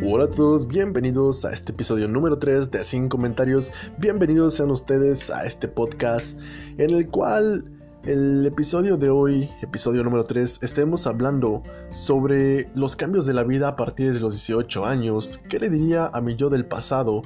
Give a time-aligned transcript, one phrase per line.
[0.00, 3.72] Hola a todos, bienvenidos a este episodio número 3 de Sin Comentarios.
[3.98, 6.38] Bienvenidos sean ustedes a este podcast
[6.78, 7.64] en el cual
[8.04, 13.66] el episodio de hoy, episodio número 3, estemos hablando sobre los cambios de la vida
[13.66, 17.22] a partir de los 18 años, qué le diría a mi yo del pasado,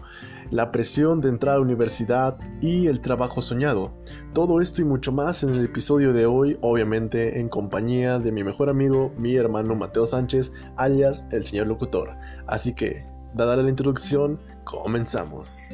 [0.52, 3.90] la presión de entrar a la universidad y el trabajo soñado.
[4.34, 8.44] Todo esto y mucho más en el episodio de hoy, obviamente en compañía de mi
[8.44, 12.10] mejor amigo, mi hermano Mateo Sánchez, alias el señor locutor.
[12.46, 15.68] Así que, dada la introducción, comenzamos.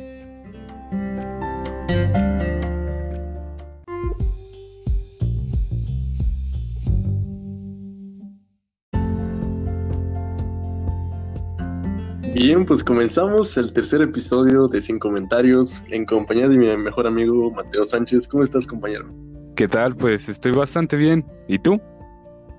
[12.48, 17.51] Bien, pues comenzamos el tercer episodio de Sin Comentarios en compañía de mi mejor amigo
[17.51, 18.27] Mateo Sánchez.
[18.27, 19.06] ¿Cómo estás, compañero?
[19.55, 19.95] ¿Qué tal?
[19.95, 21.27] Pues estoy bastante bien.
[21.47, 21.79] ¿Y tú?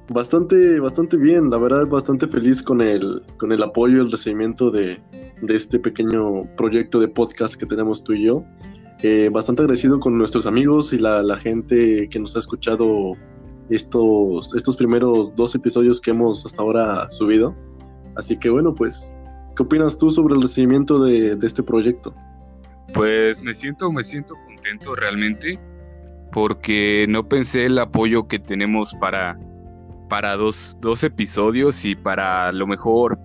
[0.09, 1.49] Bastante, bastante bien.
[1.49, 5.01] La verdad, bastante feliz con el, con el apoyo y el recibimiento de,
[5.47, 8.43] este pequeño proyecto de podcast que tenemos tú y yo.
[9.01, 13.13] Eh, bastante agradecido con nuestros amigos y la, la, gente que nos ha escuchado
[13.71, 17.55] estos, estos primeros dos episodios que hemos hasta ahora subido.
[18.15, 19.17] Así que bueno, pues
[19.59, 22.15] ¿Qué opinas tú sobre el recibimiento de, este proyecto?
[22.93, 25.59] Pues me siento, me siento contento realmente
[26.31, 29.37] porque no pensé el apoyo que tenemos para,
[30.07, 33.19] para dos, dos episodios y para lo mejor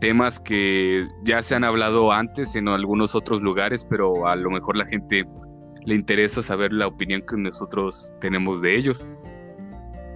[0.00, 4.76] temas que ya se han hablado antes en algunos otros lugares, pero a lo mejor
[4.76, 5.24] la gente
[5.84, 9.08] le interesa saber la opinión que nosotros tenemos de ellos.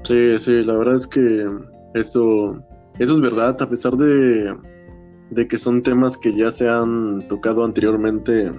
[0.03, 1.47] Sí, sí, la verdad es que
[1.95, 2.61] eso,
[2.98, 4.53] eso es verdad, a pesar de,
[5.35, 8.53] de que son temas que ya se han tocado anteriormente,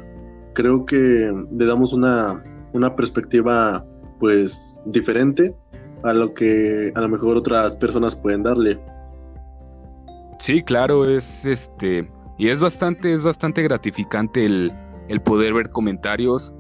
[0.54, 2.44] creo que le damos una,
[2.74, 3.86] una perspectiva
[4.20, 5.56] pues diferente
[6.04, 8.80] a lo que a lo mejor otras personas pueden darle.
[10.40, 14.72] Sí, claro, es este y es bastante es bastante gratificante el,
[15.10, 16.56] el poder ver comentarios,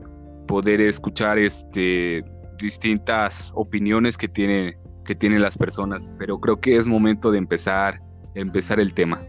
[0.47, 2.23] poder escuchar este
[2.59, 7.99] distintas opiniones que tiene que tienen las personas, pero creo que es momento de empezar
[8.35, 9.21] empezar el tema.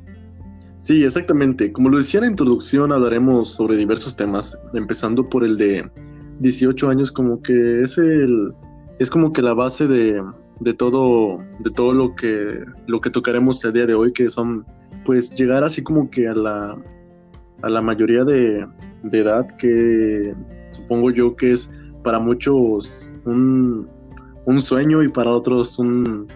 [0.84, 1.72] Sí, exactamente.
[1.72, 5.90] Como lo decía en la introducción, hablaremos sobre diversos temas, empezando por el de
[6.40, 8.52] 18 años, como que es el
[8.98, 10.22] es como que la base de,
[10.60, 14.66] de todo de todo lo que lo que tocaremos el día de hoy, que son
[15.06, 16.76] pues llegar así como que a la
[17.62, 18.66] a la mayoría de,
[19.04, 20.34] de edad que
[20.72, 21.70] supongo yo que es
[22.02, 23.88] para muchos un,
[24.44, 26.26] un sueño y para otros un,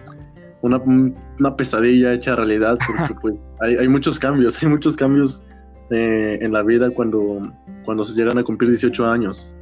[0.61, 5.43] una, una pesadilla hecha realidad, porque pues hay, hay, muchos cambios, hay muchos cambios
[5.91, 7.51] eh, en la vida cuando,
[7.85, 9.53] cuando se llegan a cumplir 18 años.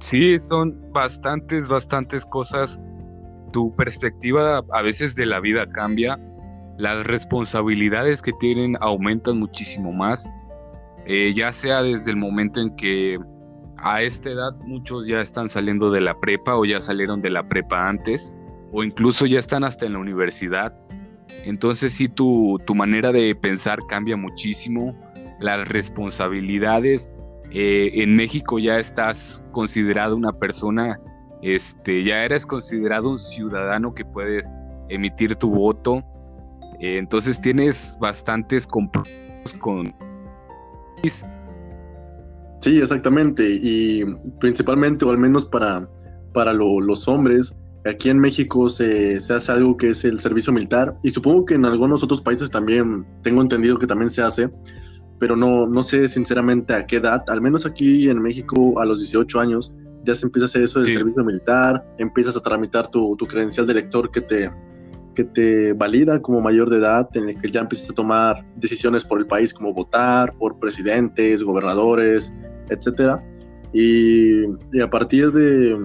[0.00, 2.80] Sí, son bastantes, bastantes cosas.
[3.52, 6.18] Tu perspectiva a veces de la vida cambia,
[6.76, 10.28] las responsabilidades que tienen aumentan muchísimo más,
[11.06, 13.18] eh, ya sea desde el momento en que
[13.76, 17.46] a esta edad muchos ya están saliendo de la prepa o ya salieron de la
[17.46, 18.36] prepa antes
[18.74, 20.76] o incluso ya están hasta en la universidad.
[21.44, 24.94] Entonces sí, tu, manera de pensar cambia muchísimo,
[25.40, 27.14] las responsabilidades.
[27.52, 31.00] Eh, en México ya estás considerado una persona,
[31.40, 34.56] este, ya eres considerado un ciudadano que puedes
[34.88, 36.02] emitir tu voto.
[36.80, 39.94] Eh, entonces tienes bastantes compromisos con...
[42.60, 43.44] Sí, exactamente.
[43.62, 44.04] Y
[44.40, 45.88] principalmente, o al menos para,
[46.32, 47.54] para los hombres,
[47.86, 51.66] Aquí en México se, hace algo que es el servicio militar y supongo que en
[51.66, 54.48] algunos otros países también, tengo entendido que también se hace,
[55.18, 59.00] pero no, no sé sinceramente a qué edad, al menos aquí en México a los
[59.00, 63.16] 18 años ya se empieza a hacer eso del servicio militar, empiezas a tramitar tu,
[63.16, 64.50] credencial de lector que te,
[65.14, 69.04] que te valida como mayor de edad, en el que ya empiezas a tomar decisiones
[69.04, 72.32] por el país como votar, por presidentes, gobernadores,
[72.70, 73.22] etcétera.
[73.72, 74.44] y
[74.80, 75.76] a partir de,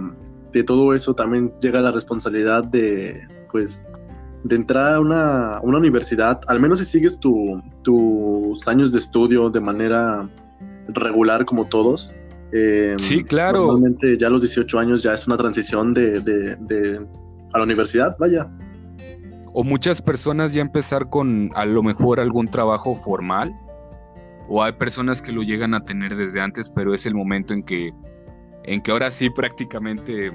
[0.51, 3.85] de todo eso también llega la responsabilidad de, pues,
[4.43, 10.29] de entrar a una, universidad, al menos si sigues tus años de estudio de manera
[10.87, 12.15] regular como todos.
[12.51, 13.59] Eh, sí, claro.
[13.59, 17.05] Normalmente ya a los 18 años ya es una transición de, de,
[17.53, 18.49] a la universidad, vaya.
[19.53, 23.53] O muchas personas ya empezar con a lo mejor algún trabajo formal,
[24.47, 27.63] o hay personas que lo llegan a tener desde antes, pero es el momento en
[27.63, 27.93] que
[28.63, 30.31] en que ahora sí prácticamente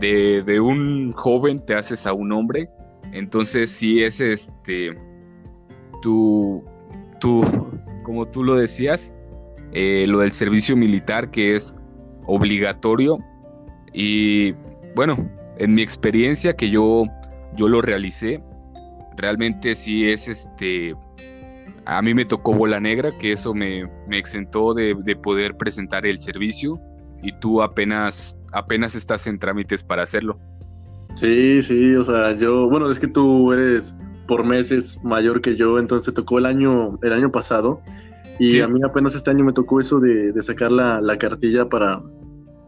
[0.00, 2.68] de, un joven te haces a un hombre.
[3.12, 4.96] Entonces sí es este,
[6.02, 6.64] tú,
[8.02, 9.14] como tú lo decías,
[9.72, 11.78] eh, lo del servicio militar que es
[12.26, 13.18] obligatorio.
[13.92, 14.52] Y
[14.96, 15.16] bueno,
[15.58, 17.04] en mi experiencia que yo,
[17.56, 18.42] yo lo realicé,
[19.16, 20.94] realmente sí es este,
[21.86, 26.80] A mí me tocó bola negra, que eso me, exentó de, poder presentar el servicio
[27.24, 30.38] y tú apenas, apenas estás en trámites para hacerlo.
[31.16, 33.94] Sí, sí, o sea, yo, bueno, es que tú eres
[34.26, 37.80] por meses mayor que yo, entonces tocó el año, el año pasado
[38.38, 42.02] y a mí apenas este año me tocó eso de, sacar la, cartilla para,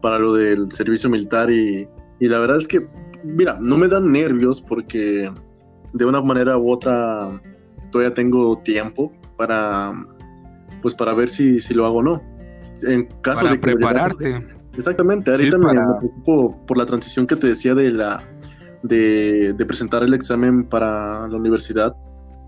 [0.01, 1.87] para lo del servicio militar y,
[2.19, 2.87] y la verdad es que,
[3.23, 5.29] mira, no me dan nervios porque
[5.93, 7.41] de una manera u otra
[7.91, 9.91] todavía tengo tiempo para
[10.81, 12.36] pues para ver si, si lo hago o no.
[12.83, 14.45] En caso de que prepararte.
[14.75, 18.23] exactamente, ahorita me, preocupo por la transición que te decía de la
[18.83, 21.95] de, presentar el examen para la universidad.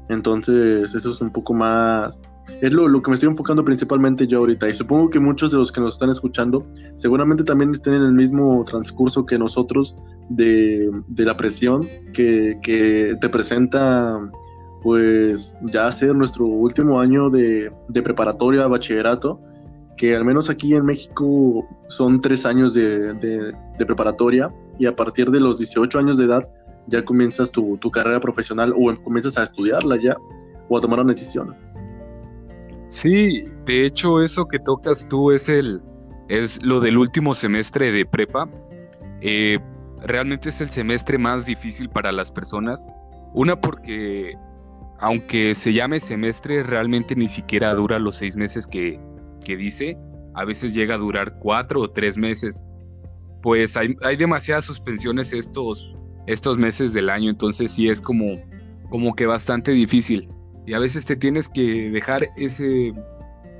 [0.09, 2.21] Entonces, eso es un poco más
[2.61, 4.67] es lo, lo, que me estoy enfocando principalmente yo ahorita.
[4.67, 6.65] Y supongo que muchos de los que nos están escuchando
[6.95, 9.95] seguramente también estén en el mismo transcurso que nosotros
[10.29, 14.19] de, de la presión que, que, te presenta
[14.81, 19.41] pues ya ser nuestro último año de, de, preparatoria, bachillerato,
[19.99, 24.49] que al menos aquí en México son tres años de, de, preparatoria
[24.79, 26.49] y a partir de los 18 años de edad
[26.87, 30.15] ya comienzas tu, tu carrera profesional o comienzas a estudiarla ya
[30.69, 31.53] o a tomar una decisión.
[32.87, 35.81] Sí, de hecho eso que tocas tú es el
[36.29, 38.47] es lo del último semestre de prepa.
[39.19, 39.59] Eh,
[40.05, 42.87] realmente es el semestre más difícil para las personas.
[43.33, 44.33] Una porque
[44.99, 48.97] aunque se llame semestre, realmente ni siquiera dura los seis meses que,
[49.39, 49.97] que dice.
[50.35, 52.65] A veces llega a durar cuatro o tres meses.
[53.41, 55.93] Pues hay, hay demasiadas suspensiones estos,
[56.27, 58.41] estos meses del año, entonces sí es como,
[58.89, 60.29] como que bastante difícil
[60.69, 62.93] y a veces te tienes que dejar ese,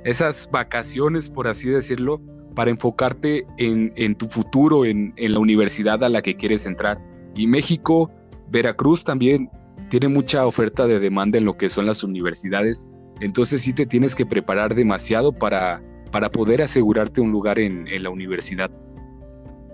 [0.04, 2.20] esas vacaciones, por así decirlo,
[2.54, 6.98] para enfocarte en, tu futuro, en, la universidad a la que quieres entrar.
[7.34, 8.12] Y México,
[8.52, 9.50] Veracruz también
[9.88, 12.88] tiene mucha oferta de demanda en lo que son las universidades,
[13.20, 18.10] entonces sí te tienes que preparar demasiado para, para poder asegurarte un lugar en, la
[18.10, 18.70] universidad.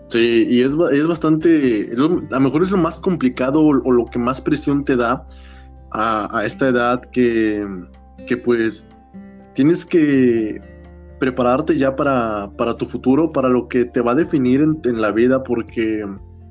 [0.08, 4.18] Sí, y es, es bastante, a lo mejor es lo más complicado o lo que
[4.18, 5.26] más presión te da,
[5.92, 7.66] a, esta edad que,
[8.44, 8.88] pues
[9.54, 10.60] tienes que
[11.18, 15.42] prepararte ya para, tu futuro, para lo que te va a definir en, la vida,
[15.42, 16.04] porque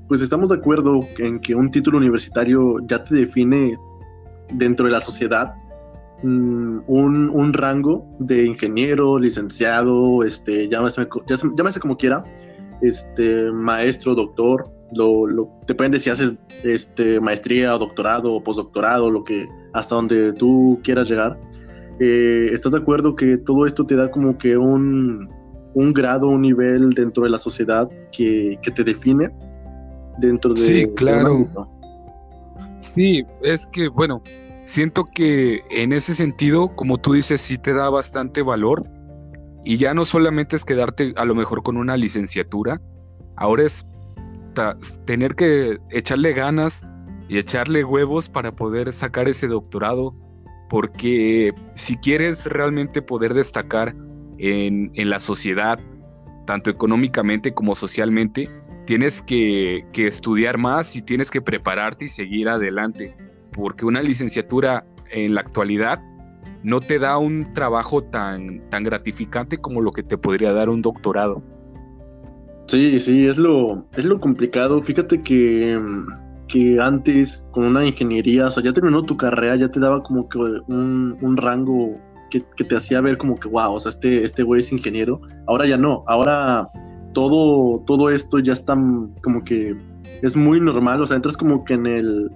[0.07, 3.75] pues estamos de acuerdo en que un título universitario ya te define
[4.53, 5.55] dentro de la sociedad
[6.23, 11.07] mm, un, rango de ingeniero, licenciado, este, llámese,
[11.57, 12.23] llámese como quiera,
[12.81, 19.95] este, maestro, doctor, lo, depende si haces este, maestría, doctorado o postdoctorado, lo que, hasta
[19.95, 21.37] donde tú quieras llegar.
[21.99, 25.29] Eh, ¿Estás de acuerdo que todo esto te da como que un,
[25.73, 29.31] un grado, un nivel dentro de la sociedad que, que te define?
[30.19, 30.61] Dentro de...
[30.61, 31.47] Sí, claro.
[32.79, 34.21] sí, es que, bueno,
[34.65, 38.83] siento que en ese sentido, como tú dices, sí te da bastante valor.
[39.63, 42.79] Y ya no solamente es quedarte a lo mejor con una licenciatura,
[43.35, 43.85] ahora es
[45.05, 46.85] tener que echarle ganas
[47.27, 50.13] y echarle huevos para poder sacar ese doctorado,
[50.69, 53.95] porque si quieres realmente poder destacar
[54.37, 55.79] en, la sociedad,
[56.45, 58.49] tanto económicamente como socialmente,
[58.85, 63.15] tienes que, estudiar más y tienes que prepararte y seguir adelante,
[63.55, 65.99] porque una licenciatura en la actualidad
[66.63, 70.81] no te da un trabajo tan, tan gratificante como lo que te podría dar un
[70.81, 71.41] doctorado.
[72.67, 74.81] Sí, sí, es lo, es lo complicado.
[74.81, 75.79] Fíjate que,
[76.47, 80.27] que antes con una ingeniería, o sea, ya terminó tu carrera, ya te daba como
[80.27, 81.97] que un, un rango
[82.31, 85.21] que, te hacía ver como que, wow, o sea, este, este güey es ingeniero.
[85.47, 86.67] Ahora ya no, ahora
[87.13, 88.75] todo, todo esto ya está
[89.23, 89.77] como que
[90.21, 92.31] es muy normal, o sea, entras como que en el,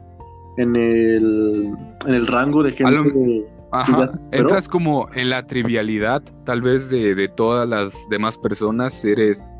[0.60, 1.74] en el,
[2.06, 3.46] en el rango de gente.
[3.72, 9.54] Ajá, entras como en la trivialidad, tal vez, de, de todas las demás personas, eres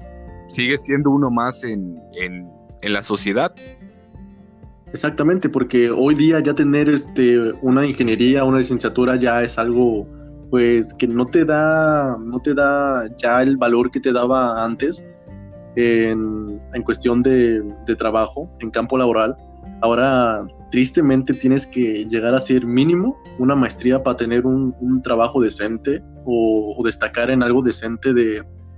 [0.50, 2.02] sigue siendo uno más en,
[2.82, 3.54] la sociedad.
[4.92, 10.08] Exactamente, porque hoy día ya tener este una ingeniería, una licenciatura ya es algo
[10.50, 15.06] pues que no te da no te da ya el valor que te daba antes
[15.76, 17.64] en, cuestión de,
[17.98, 19.38] trabajo, en campo laboral.
[19.82, 26.04] Ahora tristemente tienes que llegar a ser mínimo una maestría para tener un, trabajo decente
[26.26, 28.38] o, destacar en algo decente de,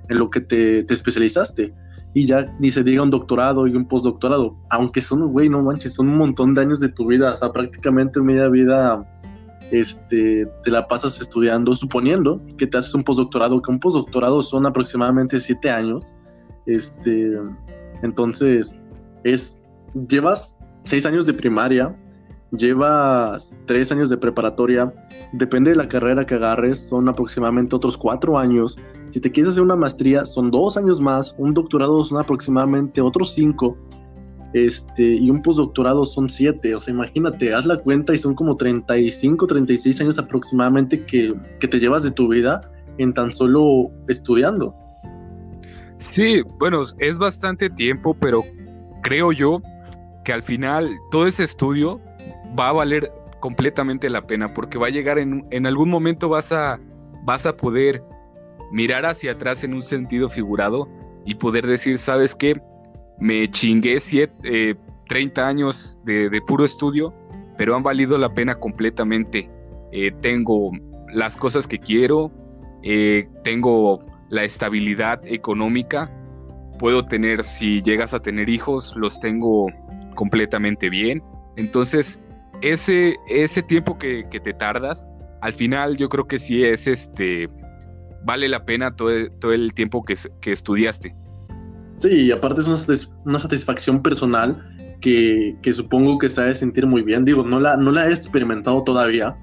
[0.09, 1.73] en lo que te, especializaste.
[2.13, 5.93] Y ya ni se diga un doctorado y un postdoctorado, aunque son, güey, no manches,
[5.93, 9.05] son un montón de años de tu vida, o sea, prácticamente media vida
[9.71, 14.65] este, te la pasas estudiando, suponiendo que te haces un postdoctorado, que un postdoctorado son
[14.65, 16.13] aproximadamente siete años.
[16.65, 17.37] Este,
[18.03, 18.77] entonces,
[19.23, 19.61] es,
[20.09, 21.95] llevas seis años de primaria,
[22.51, 24.93] llevas tres años de preparatoria,
[25.33, 28.77] depende de la carrera que agarres, son aproximadamente otros cuatro años.
[29.09, 33.33] Si te quieres hacer una maestría, son dos años más, un doctorado son aproximadamente otros
[33.33, 33.77] cinco,
[34.53, 36.75] este, y un postdoctorado son siete.
[36.75, 41.67] O sea, imagínate, haz la cuenta y son como 35, 36 años aproximadamente que, que
[41.67, 42.61] te llevas de tu vida
[42.97, 44.75] en tan solo estudiando.
[45.99, 48.43] Sí, bueno, es bastante tiempo, pero
[49.03, 49.61] creo yo
[50.23, 51.99] que al final todo ese estudio
[52.59, 56.51] va a valer completamente la pena porque va a llegar en, en algún momento vas
[56.51, 56.79] a,
[57.23, 58.03] vas a poder
[58.71, 60.87] mirar hacia atrás en un sentido figurado
[61.25, 62.59] y poder decir, ¿sabes qué?
[63.19, 67.13] Me chingué 30 eh, años de, puro estudio,
[67.57, 69.49] pero han valido la pena completamente.
[69.91, 70.71] Eh, tengo
[71.13, 72.31] las cosas que quiero,
[72.81, 73.99] eh, tengo
[74.29, 76.09] la estabilidad económica,
[76.79, 79.67] puedo tener, si llegas a tener hijos, los tengo
[80.15, 81.21] completamente bien.
[81.57, 82.19] Entonces,
[82.61, 85.07] ese, ese tiempo que, te tardas,
[85.41, 87.49] al final yo creo que sí es este,
[88.23, 91.15] vale la pena todo, todo el tiempo que, que estudiaste.
[92.01, 92.67] Sí, y aparte es
[93.25, 97.23] una, satisfacción personal que, supongo que se sentir muy bien.
[97.25, 99.37] Digo, no la, no la he experimentado todavía,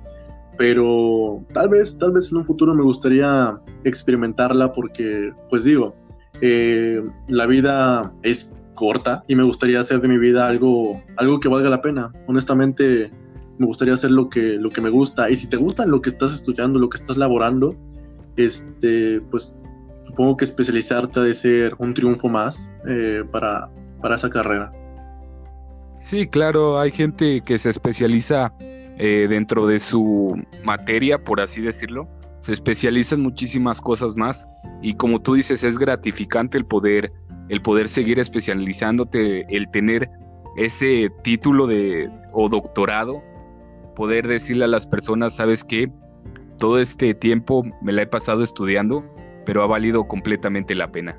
[0.56, 5.94] pero tal vez, tal vez en un futuro me gustaría experimentarla porque, pues digo,
[6.40, 11.48] eh, la vida es corta y me gustaría hacer de mi vida algo, algo que
[11.48, 12.12] valga la pena.
[12.28, 13.10] Honestamente,
[13.58, 15.28] me gustaría hacer lo que, lo que me gusta.
[15.28, 17.74] Y si te gusta lo que estás estudiando, lo que estás laborando,
[18.36, 19.52] este, pues
[20.06, 23.68] supongo que especializarte ha de ser un triunfo más eh, para,
[24.00, 24.72] para esa carrera.
[25.98, 32.08] Sí, claro, hay gente que se especializa eh, dentro de su materia, por así decirlo.
[32.38, 34.46] Se especializa en muchísimas cosas más
[34.80, 37.10] y como tú dices, es gratificante el poder
[37.48, 40.10] el poder seguir especializándote, el tener
[40.56, 43.22] ese título de o doctorado,
[43.94, 45.90] poder decirle a las personas, sabes qué,
[46.58, 49.04] todo este tiempo me la he pasado estudiando,
[49.46, 51.18] pero ha valido completamente la pena.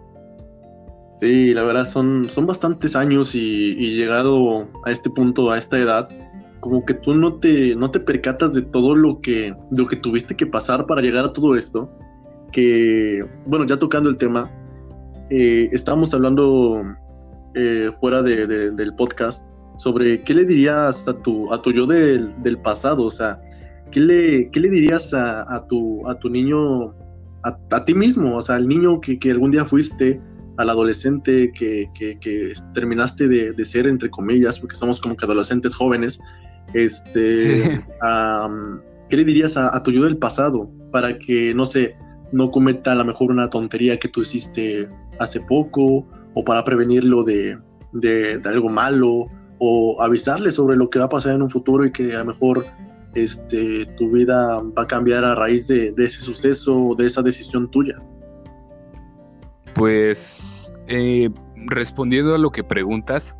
[1.13, 6.07] Sí, la verdad son, son bastantes años y, llegado a este punto, a esta edad,
[6.59, 10.35] como que tú no te, no te percatas de todo lo que, lo que tuviste
[10.35, 11.89] que pasar para llegar a todo esto,
[12.51, 14.49] que, bueno, ya tocando el tema,
[15.29, 16.83] eh, estábamos hablando
[17.53, 19.45] eh, fuera del podcast
[19.77, 23.39] sobre qué le dirías a tu, a tu yo del, pasado, o sea,
[23.91, 26.93] ¿qué le, qué le dirías a, tu, a tu niño,
[27.43, 30.19] a, ti mismo, o sea, al niño que, algún día fuiste,
[30.57, 31.87] al adolescente que,
[32.73, 36.19] terminaste de, ser, entre comillas, porque somos como que adolescentes jóvenes,
[36.73, 37.81] este,
[39.09, 41.95] ¿qué le dirías a, a tu yo del pasado para que, no sé,
[42.31, 47.23] no cometa a lo mejor una tontería que tú hiciste hace poco o para prevenirlo
[47.23, 47.57] de,
[48.45, 52.15] algo malo o avisarle sobre lo que va a pasar en un futuro y que
[52.15, 52.65] a lo mejor
[53.15, 57.69] este, tu vida va a cambiar a raíz de, ese suceso o de esa decisión
[57.69, 58.01] tuya?
[59.73, 63.35] Pues eh, respondiendo a lo que preguntas,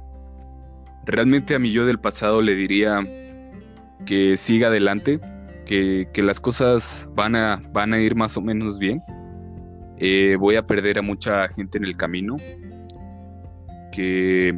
[1.05, 3.01] realmente a mi yo del pasado le diría
[4.05, 5.19] que siga adelante,
[5.69, 9.01] que, las cosas van a, van a ir más o menos bien
[9.99, 12.38] eh, voy a perder a mucha gente en el camino.
[13.91, 14.57] Que,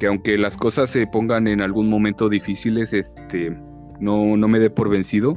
[0.00, 3.56] que, aunque las cosas se pongan en algún momento difíciles, este,
[4.00, 5.36] no, no me dé por vencido.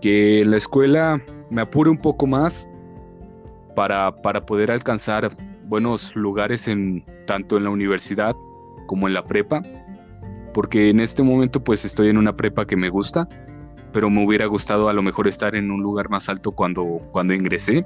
[0.00, 2.70] Que la escuela me apure un poco más
[3.74, 5.30] para, para poder alcanzar
[5.66, 8.34] buenos lugares en tanto en la universidad
[8.86, 9.62] como en la prepa.
[10.54, 13.28] Porque en este momento pues estoy en una prepa que me gusta
[13.92, 17.34] pero me hubiera gustado a lo mejor estar en un lugar más alto cuando, cuando
[17.34, 17.84] ingresé.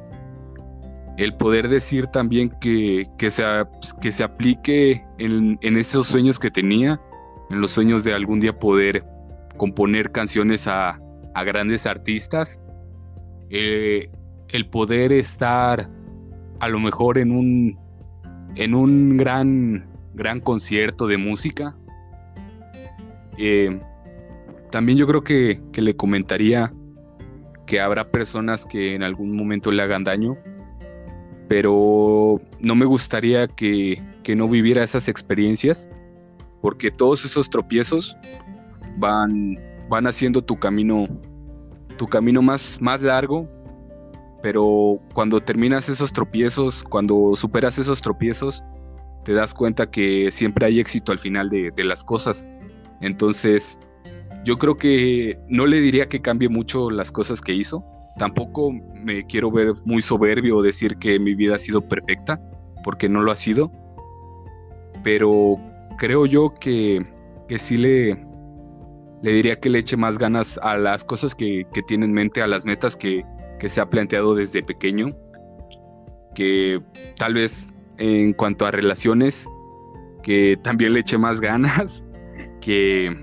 [1.17, 3.45] El poder decir también que, que, se,
[4.01, 7.01] que se aplique en, esos sueños que tenía,
[7.51, 9.05] en los sueños de algún día poder
[9.57, 11.01] componer canciones a,
[11.45, 12.61] grandes artistas,
[13.51, 14.09] eh,
[14.51, 15.89] el poder estar
[16.61, 17.79] a lo mejor en un,
[18.57, 21.77] en un gran, gran concierto de música.
[23.37, 23.81] Eh,
[24.75, 26.75] también yo creo que, le comentaría
[27.65, 30.37] que habrá personas que en algún momento le hagan daño,
[31.49, 34.03] pero no me gustaría que,
[34.35, 35.89] no viviera esas experiencias,
[36.61, 38.17] porque todos esos tropiezos
[38.97, 39.57] van,
[39.89, 41.07] van haciendo tu camino,
[41.97, 43.49] tu camino más, más largo,
[44.43, 48.65] pero cuando terminas esos tropiezos, cuando superas esos tropiezos,
[49.25, 52.49] te das cuenta que siempre hay éxito al final de, de las cosas.
[53.01, 53.79] Entonces,
[54.45, 57.85] yo creo que no le diría que cambie mucho las cosas que hizo.
[58.19, 62.41] Tampoco me quiero ver muy soberbio o decir que mi vida ha sido perfecta,
[62.85, 63.73] porque no lo ha sido.
[65.03, 65.57] Pero
[65.99, 67.05] creo yo que,
[67.49, 68.25] que sí le,
[69.23, 72.47] le diría que le eche más ganas a las cosas que, tiene en mente, a
[72.47, 73.25] las metas que,
[73.59, 75.09] que se ha planteado desde pequeño,
[76.35, 76.81] que
[77.17, 79.47] tal vez en cuanto a relaciones,
[80.23, 82.07] que también le eche más ganas,
[82.61, 83.17] que,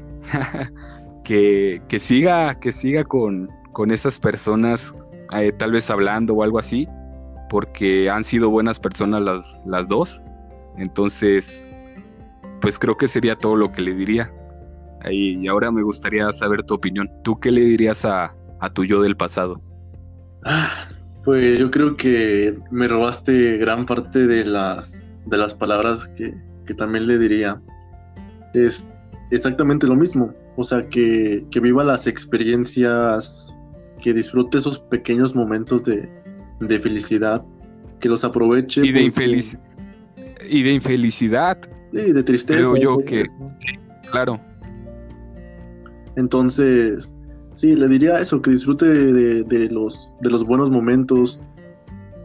[1.23, 4.95] que, que, siga, que siga con, con esas personas,
[5.33, 6.87] eh, tal vez hablando o algo así,
[7.49, 10.21] porque han sido buenas personas las, las dos.
[10.77, 11.69] Entonces,
[12.61, 14.31] pues creo que sería todo lo que le diría.
[15.09, 17.09] Y ahora me gustaría saber tu opinión.
[17.23, 19.61] ¿Tú qué le dirías a, a tu yo del pasado?
[20.45, 20.69] Ah,
[21.23, 26.33] pues yo creo que me robaste gran parte de las, de las palabras que,
[26.65, 27.59] que también le diría.
[28.53, 28.87] Es
[29.31, 30.33] exactamente lo mismo.
[30.57, 33.55] O sea, que, que viva las experiencias,
[34.01, 36.09] que disfrute esos pequeños momentos de,
[36.59, 37.43] de felicidad,
[37.99, 38.85] que los aproveche.
[38.85, 39.57] Y de, infelic
[40.49, 41.57] y de infelicidad.
[41.93, 42.61] Y de tristeza.
[42.61, 43.23] Creo yo que.
[44.11, 44.39] Claro.
[46.17, 47.15] Entonces,
[47.55, 51.39] sí, le diría eso, que disfrute de, los, de los buenos momentos,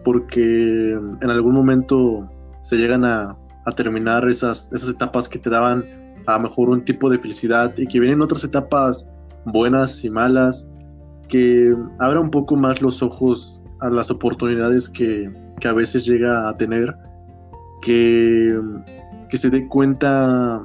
[0.05, 2.29] porque en algún momento
[2.63, 5.85] se llegan a, a terminar esas, esas etapas que te daban
[6.27, 9.07] a mejor un tipo de felicidad y que vienen otras etapas
[9.47, 10.69] buenas y malas,
[11.29, 15.31] que abra un poco más los ojos a las oportunidades que,
[15.61, 16.95] que a veces llega a tener,
[17.83, 18.61] que,
[19.29, 20.63] que se dé cuenta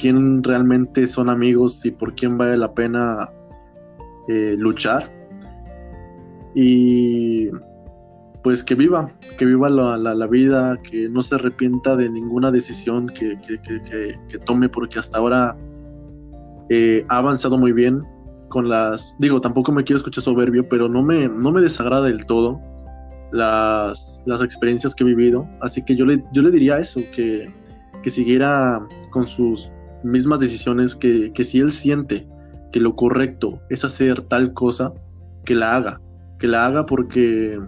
[0.00, 3.30] quién realmente son amigos y por quién vale la pena
[4.28, 5.10] eh, luchar.
[6.54, 7.50] Y
[8.48, 13.36] pues que viva, que viva la, vida, que no se arrepienta de ninguna decisión que,
[14.46, 15.54] tome, porque hasta ahora
[16.70, 18.00] eh, ha avanzado muy bien
[18.48, 22.24] con las, digo, tampoco me quiero escuchar soberbio, pero no me, no me desagrada del
[22.24, 22.58] todo
[23.32, 27.52] las, las experiencias que he vivido, así que yo le, yo le diría eso, que,
[28.02, 29.70] que siguiera con sus
[30.02, 32.26] mismas decisiones, que, que si él siente
[32.72, 34.94] que lo correcto es hacer tal cosa,
[35.44, 36.00] que la haga,
[36.38, 37.60] que la haga porque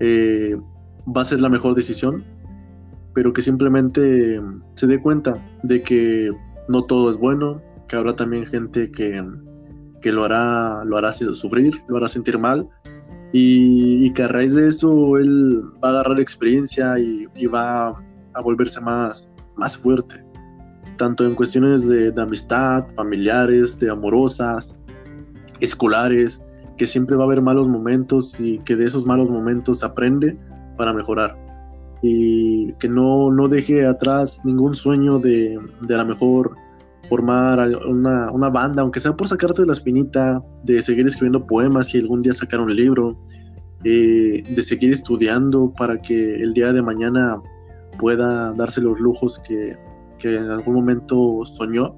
[0.00, 0.56] eh,
[1.16, 2.24] va a ser la mejor decisión,
[3.14, 4.40] pero que simplemente
[4.74, 6.32] se dé cuenta de que
[6.68, 9.24] no todo es bueno, que habrá también gente que,
[10.00, 12.68] que lo, hará, lo hará sufrir, lo hará sentir mal,
[13.32, 18.80] y, que a raíz de eso él va a agarrar experiencia y, va a volverse
[18.80, 20.22] más, más fuerte,
[20.96, 24.74] tanto en cuestiones de, de amistad, familiares, de amorosas,
[25.60, 26.42] escolares,
[26.76, 30.36] que siempre va a haber malos momentos y que de esos malos momentos aprende
[30.76, 31.36] para mejorar.
[32.02, 36.56] Y que no, no deje atrás ningún sueño de, de a lo mejor
[37.08, 41.94] formar una, una, banda, aunque sea por sacarte de la espinita, de seguir escribiendo poemas
[41.94, 43.16] y algún día sacar un libro,
[43.84, 47.40] eh, de seguir estudiando para que el día de mañana
[47.98, 49.76] pueda darse los lujos que,
[50.18, 51.94] que en algún momento soñó.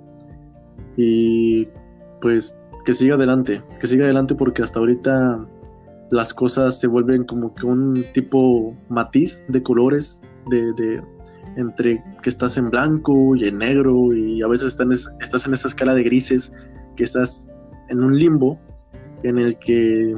[0.96, 1.68] Y
[2.20, 2.56] pues
[2.88, 5.46] que siga adelante, que siga adelante porque hasta ahorita
[6.10, 11.02] las cosas se vuelven como que un tipo matiz de colores, de,
[11.58, 14.68] entre que estás en blanco y en negro y a veces
[15.20, 16.50] estás en esa escala de grises,
[16.96, 18.58] que estás en un limbo
[19.22, 20.16] en el que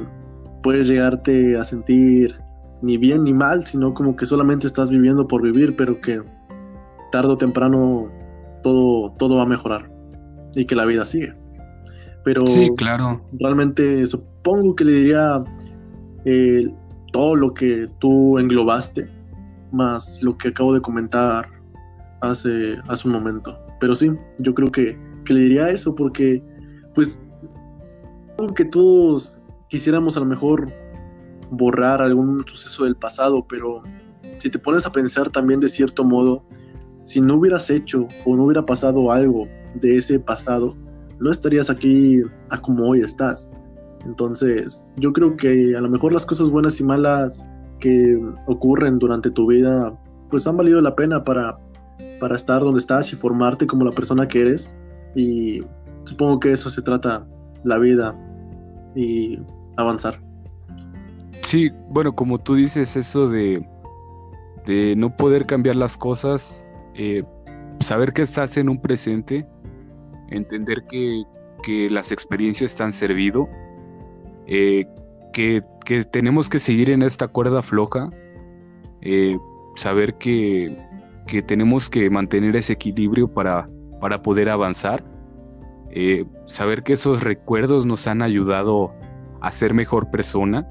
[0.63, 2.39] puedes llegarte a sentir
[2.81, 6.23] ni bien ni mal, sino como que solamente estás viviendo por vivir, pero que
[7.11, 8.09] tarde o temprano
[8.63, 9.91] todo, todo va a mejorar
[10.55, 11.40] y que la vida sigue.
[12.23, 13.21] Pero sí, claro.
[13.39, 15.43] realmente supongo que le diría
[16.25, 16.71] eh,
[17.11, 19.09] todo lo que tú englobaste,
[19.71, 21.47] más lo que acabo de comentar
[22.21, 23.57] hace, hace un momento.
[23.79, 26.43] Pero sí, yo creo que, que le diría eso porque,
[26.93, 27.21] pues,
[28.55, 30.71] que todos quisiéramos a lo mejor
[31.51, 33.83] borrar algún suceso del pasado, pero
[34.37, 36.43] si te pones a pensar también de cierto modo,
[37.03, 40.75] si no hubieras hecho o no hubiera pasado algo de ese pasado,
[41.21, 43.49] no estarías aquí a como hoy estás.
[44.05, 47.47] Entonces, yo creo que a lo mejor las cosas buenas y malas
[47.79, 49.93] que ocurren durante tu vida,
[50.29, 51.57] pues han valido la pena para,
[52.19, 54.75] para estar donde estás y formarte como la persona que eres.
[55.15, 55.61] Y
[56.05, 57.27] supongo que eso se trata
[57.63, 58.15] la vida
[58.95, 59.39] y
[59.77, 60.19] avanzar.
[61.43, 63.63] Sí, bueno, como tú dices, eso de,
[64.65, 67.23] de no poder cambiar las cosas, eh,
[67.79, 69.47] saber que estás en un presente
[70.31, 71.25] entender que,
[71.91, 73.47] las experiencias están servido,
[74.47, 74.85] eh,
[75.33, 75.61] que,
[76.11, 78.09] tenemos que seguir en esta cuerda floja,
[79.01, 79.37] eh,
[79.75, 80.75] saber que,
[81.47, 83.69] tenemos que mantener ese equilibrio para,
[84.01, 85.03] para poder avanzar,
[85.91, 88.91] eh, saber que esos recuerdos nos han ayudado
[89.41, 90.67] a ser mejor persona,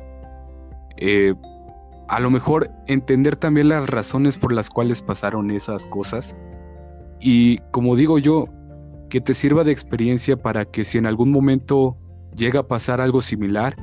[2.09, 6.37] a lo mejor entender también las razones por las cuales pasaron esas cosas.
[7.20, 8.49] Y como digo yo,
[9.11, 11.96] que te sirva de experiencia para que si en algún momento
[12.37, 13.75] llega a pasar algo similar,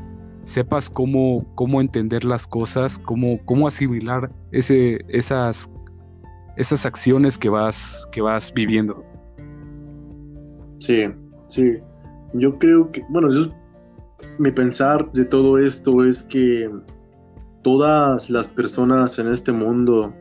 [0.46, 5.70] sepas cómo, cómo entender las cosas, cómo, cómo asimilar ese, esas,
[6.56, 9.04] esas acciones que vas, que vas viviendo.
[10.80, 11.06] Sí,
[11.48, 11.78] sí.
[12.34, 13.30] Yo creo que, bueno,
[14.38, 16.70] mi pensar de todo esto es que
[17.62, 20.14] todas las personas en este mundo,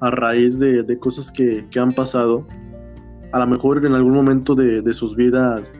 [0.00, 2.46] a raíz de, cosas que, han pasado,
[3.32, 5.78] a lo mejor en algún momento de, de sus vidas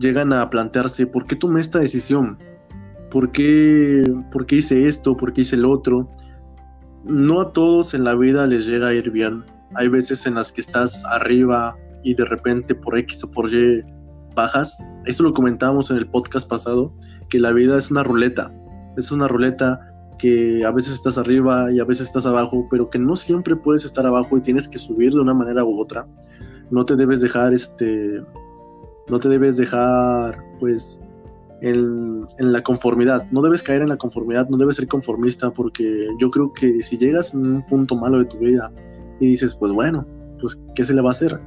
[0.00, 2.38] llegan a plantearse, ¿por qué tomé esta decisión?
[3.14, 5.16] ¿por qué, ¿por qué hice esto?
[5.16, 6.10] ¿Por qué hice el otro?
[7.04, 9.44] No a todos en la vida les llega a ir bien.
[9.76, 13.82] Hay veces en las que estás arriba y de repente por X o por Y
[14.34, 14.76] bajas.
[15.04, 16.92] Esto lo comentábamos en el podcast pasado,
[17.30, 18.52] que la vida es una ruleta.
[18.96, 19.78] Es una ruleta
[20.18, 23.84] que a veces estás arriba y a veces estás abajo, pero que no siempre puedes
[23.84, 26.06] estar abajo y tienes que subir de una manera u otra.
[26.70, 28.22] No te debes dejar este
[29.10, 31.00] no te debes dejar pues
[31.60, 33.26] en, la conformidad.
[33.30, 36.96] No debes caer en la conformidad, no debes ser conformista, porque yo creo que si
[36.96, 38.72] llegas en un punto malo de tu vida
[39.20, 40.06] y dices, pues bueno,
[40.40, 41.38] pues ¿qué se le va a hacer?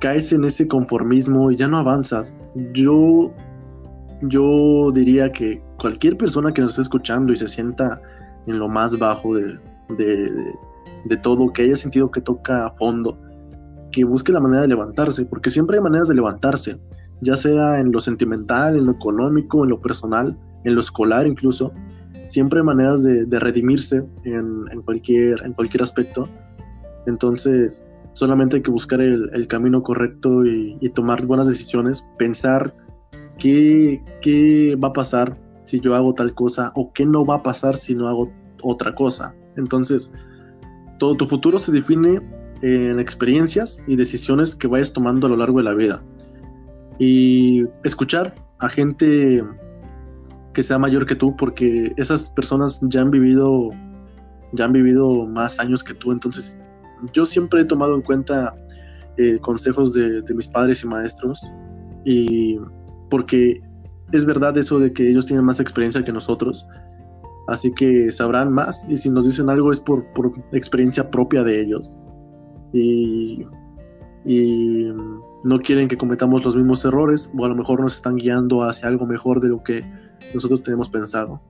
[0.00, 2.38] Caes en ese conformismo y ya no avanzas.
[2.74, 3.32] Yo,
[4.22, 8.00] yo diría que cualquier persona que nos esté escuchando y se sienta
[8.46, 9.58] en lo más bajo de,
[9.96, 10.30] de,
[11.04, 13.18] de todo, que haya sentido que toca a fondo,
[13.90, 16.78] que busque la manera de levantarse, porque siempre hay maneras de levantarse
[17.20, 21.72] ya sea en lo sentimental, en lo económico, en lo personal, en lo escolar incluso.
[22.26, 26.28] Siempre hay maneras de, redimirse en, cualquier, en cualquier aspecto.
[27.06, 27.82] Entonces,
[28.14, 32.74] solamente hay que buscar el, camino correcto y, tomar buenas decisiones, pensar
[33.38, 37.42] qué, qué va a pasar si yo hago tal cosa o qué no va a
[37.42, 38.30] pasar si no hago
[38.62, 39.34] otra cosa.
[39.56, 40.12] Entonces,
[40.98, 42.20] todo tu futuro se define
[42.62, 46.02] en experiencias y decisiones que vayas tomando a lo largo de la vida
[46.98, 49.42] y escuchar a gente
[50.52, 53.70] que sea mayor que tú, porque esas personas ya han vivido,
[54.52, 56.58] ya han vivido más años que tú, entonces
[57.12, 58.54] yo siempre he tomado en cuenta
[59.16, 61.42] eh, consejos de, mis padres y maestros,
[62.04, 62.58] y
[63.10, 63.60] porque
[64.12, 66.66] es verdad eso de que ellos tienen más experiencia que nosotros,
[67.48, 71.60] así que sabrán más, y si nos dicen algo es por, por experiencia propia de
[71.60, 71.96] ellos.
[72.72, 73.46] Y,
[74.24, 74.92] y
[75.44, 78.88] no quieren que cometamos los mismos errores o a lo mejor nos están guiando hacia
[78.88, 79.84] algo mejor de lo que
[80.32, 81.40] nosotros tenemos pensado.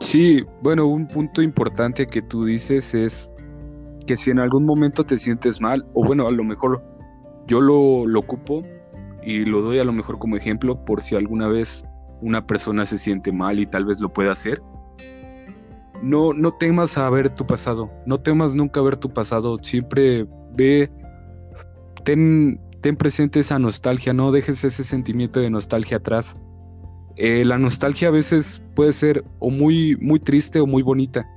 [0.00, 3.32] Sí, bueno, un punto importante que tú dices es
[4.06, 6.82] que si en algún momento te sientes mal, o bueno, a lo mejor
[7.48, 8.62] yo lo, lo ocupo
[9.26, 11.84] y lo doy a lo mejor como ejemplo por si alguna vez
[12.22, 14.62] una persona se siente mal y tal vez lo pueda hacer.
[16.00, 20.88] No, no temas a ver tu pasado, no temas nunca ver tu pasado, siempre ve
[22.04, 22.60] ten,
[22.98, 26.38] presente esa nostalgia, no dejes ese sentimiento de nostalgia atrás.
[27.16, 31.28] Eh, la nostalgia a veces puede ser o muy, muy triste o muy bonita,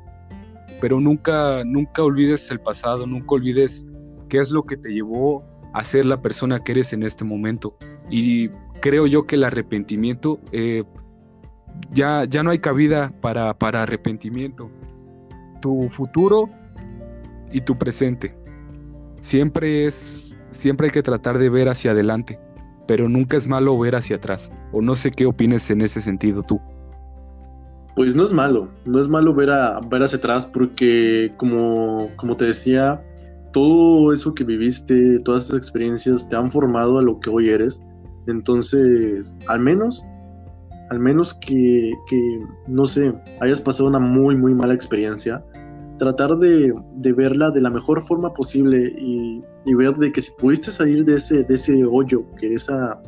[0.79, 3.87] pero nunca, nunca olvides el pasado, nunca olvides
[4.27, 7.77] qué es lo que te llevó a ser la persona que eres en este momento.
[8.09, 8.49] Y
[8.81, 10.83] creo yo que el arrepentimiento, eh,
[11.91, 14.69] ya, ya no hay cabida para, para arrepentimiento.
[15.61, 16.49] Tu futuro
[17.51, 18.35] y tu presente
[19.19, 22.39] siempre es siempre hay que tratar de ver hacia adelante,
[22.87, 24.51] pero nunca es malo ver hacia atrás.
[24.71, 26.59] O no sé qué opines en ese sentido tú.
[27.95, 32.37] Pues no es malo, no es malo ver, a, ver hacia atrás porque como, como
[32.37, 33.03] te decía,
[33.51, 37.81] todo eso que viviste, todas esas experiencias te han formado a lo que hoy eres.
[38.27, 40.05] Entonces, al menos,
[40.89, 45.43] al menos que, que no sé, hayas pasado una muy, muy mala experiencia,
[45.99, 46.73] tratar de,
[47.15, 49.43] verla de la mejor forma posible y,
[49.75, 52.99] ver de que si pudiste salir de ese, de ese hoyo que, esa,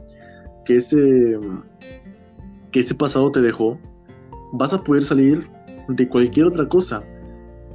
[0.63, 1.39] que, ese,
[2.71, 3.80] que ese pasado te dejó,
[4.54, 5.49] vas a poder salir
[5.88, 7.04] de cualquier otra cosa.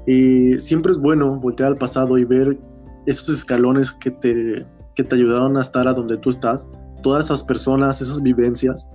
[0.07, 2.59] Y siempre es bueno voltear al pasado y ver
[3.07, 6.67] esos escalones que te, que te ayudaron a estar a donde tú estás,
[7.03, 8.89] todas esas personas, esas vivencias.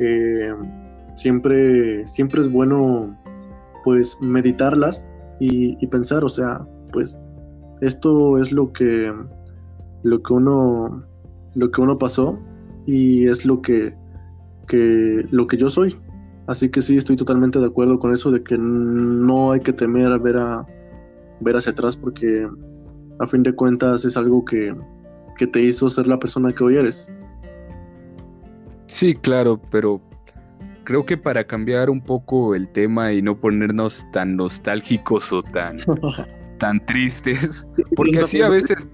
[0.00, 0.52] Eh,
[1.16, 3.16] siempre, siempre es bueno
[3.84, 7.22] pues meditarlas y, pensar, o sea, pues
[7.80, 9.12] esto es lo que
[10.02, 11.04] lo que uno
[11.54, 12.38] lo que uno pasó
[12.86, 13.94] y es lo que,
[14.66, 15.96] que lo que yo soy.
[16.46, 20.12] Así que sí estoy totalmente de acuerdo con eso de que no hay que temer
[20.12, 20.66] a ver a
[21.40, 22.48] ver hacia atrás porque
[23.18, 24.74] a fin de cuentas es algo que,
[25.36, 27.06] que te hizo ser la persona que hoy eres.
[28.86, 30.00] Sí, claro, pero
[30.84, 35.76] creo que para cambiar un poco el tema y no ponernos tan nostálgicos o tan,
[36.58, 38.88] tan tristes, porque así a veces...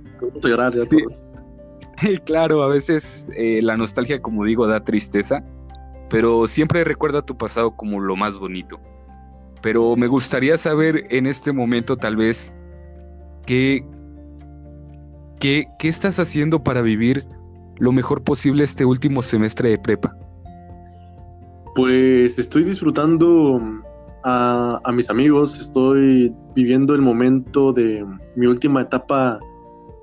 [2.24, 5.44] claro, a veces eh, la nostalgia, como digo, da tristeza,
[6.10, 8.78] pero siempre recuerda tu pasado como lo más bonito.
[9.62, 12.54] Pero me gustaría saber en este momento tal vez
[13.46, 13.84] qué,
[15.38, 17.24] qué, qué estás haciendo para vivir
[17.78, 20.16] lo mejor posible este último semestre de prepa.
[21.74, 23.60] Pues estoy disfrutando
[24.24, 28.04] a, mis amigos, estoy viviendo el momento de
[28.36, 29.38] mi última etapa,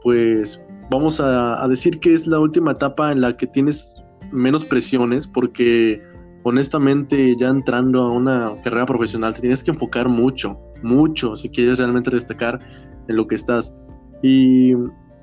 [0.02, 5.28] pues vamos a, decir que es la última etapa en la que tienes menos presiones
[5.28, 6.02] porque
[6.44, 11.78] honestamente ya entrando a una carrera profesional te tienes que enfocar mucho, mucho si quieres
[11.78, 12.60] realmente destacar
[13.08, 13.76] en lo que estás.
[14.22, 14.74] Y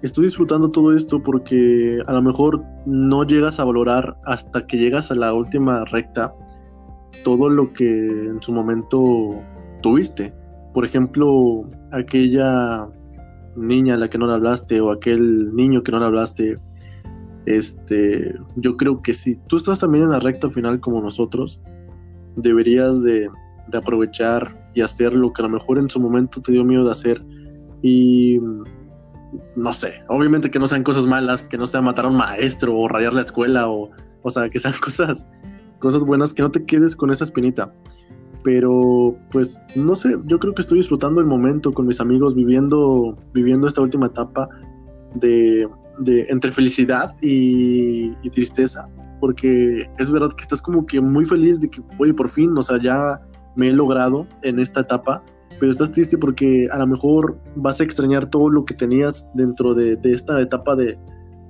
[0.03, 5.11] estoy disfrutando todo esto porque a lo mejor no llegas a valorar hasta que llegas
[5.11, 6.35] a la última recta
[7.25, 9.43] todo lo que en su momento
[9.83, 10.35] tuviste.
[10.73, 12.89] Por ejemplo, aquella
[13.57, 16.59] niña a la que no le hablaste o aquel niño que no le hablaste.
[17.47, 21.61] Este, yo creo que si tú estás también en la recta final como nosotros,
[22.37, 23.29] deberías de,
[23.69, 26.85] de aprovechar y hacer lo que a lo mejor en su momento te dio miedo
[26.85, 27.25] de hacer.
[27.83, 28.41] Y
[29.57, 32.77] no sé, obviamente que no sean cosas malas, que no sea matar a un maestro
[32.77, 33.91] o rayar la escuela o,
[34.23, 35.27] o sea, que sean cosas,
[35.79, 37.73] cosas buenas, que no te quedes con esa espinita.
[38.43, 43.17] Pero, pues, no sé, yo creo que estoy disfrutando el momento con mis amigos, viviendo,
[43.33, 44.51] viviendo esta última etapa
[45.15, 45.67] de,
[45.99, 48.89] de entre felicidad y, tristeza,
[49.21, 52.63] porque es verdad que estás como que muy feliz de que, oye, por fin, o
[52.63, 53.21] sea, ya
[53.57, 55.23] me he logrado en esta etapa
[55.61, 59.75] pero estás triste porque a lo mejor vas a extrañar todo lo que tenías dentro
[59.75, 60.99] de, esta etapa de,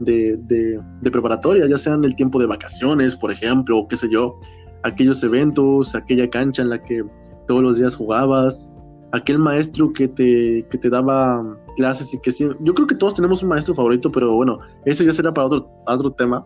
[0.00, 4.38] de, de, preparatoria, ya sea en el tiempo de vacaciones, por ejemplo, qué sé yo,
[4.83, 7.02] aquellos eventos, aquella cancha en la que
[7.46, 8.72] todos los días jugabas,
[9.14, 13.14] aquel maestro que te, que te daba clases y que sí, yo creo que todos
[13.14, 16.44] tenemos un maestro favorito, pero bueno, ese ya será para otro, otro tema.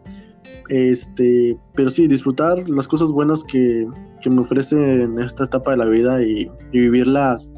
[0.68, 3.87] Este, pero sí, disfrutar las cosas buenas que,
[4.20, 7.52] que me ofrecen esta etapa de la vida y, vivirlas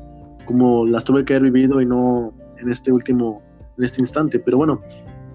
[0.47, 3.43] como las tuve que haber vivido y no en este último,
[3.79, 4.39] en este instante.
[4.39, 4.81] Pero bueno,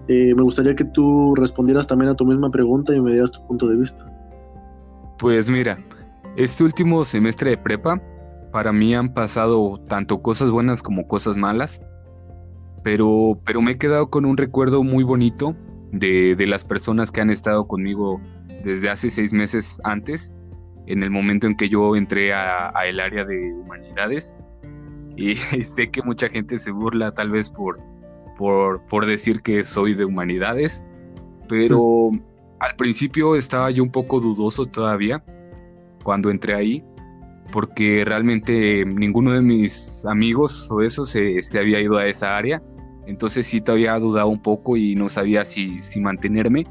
[0.08, 3.46] eh, me gustaría que tú respondieras también a tu misma pregunta y me dieras tu
[3.46, 4.10] punto de vista.
[5.18, 5.78] Pues mira,
[6.36, 8.00] este último semestre de prepa,
[8.56, 11.82] para mí han pasado tanto cosas buenas como cosas malas,
[12.82, 15.54] pero, pero me he quedado con un recuerdo muy bonito
[15.92, 18.18] de, las personas que han estado conmigo
[18.64, 20.34] desde hace seis meses antes,
[20.86, 24.34] en el momento en que yo entré a, el área de humanidades.
[25.18, 27.78] Y, sé que mucha gente se burla tal vez por,
[28.38, 30.82] por, por decir que soy de humanidades,
[31.46, 32.10] pero
[32.60, 35.22] al principio estaba yo un poco dudoso todavía
[36.02, 36.82] cuando entré ahí,
[37.52, 42.62] porque realmente ninguno de mis amigos o eso se, se había ido a esa área
[43.06, 46.66] entonces sí todavía dudado un poco y no sabía si, si mantenerme.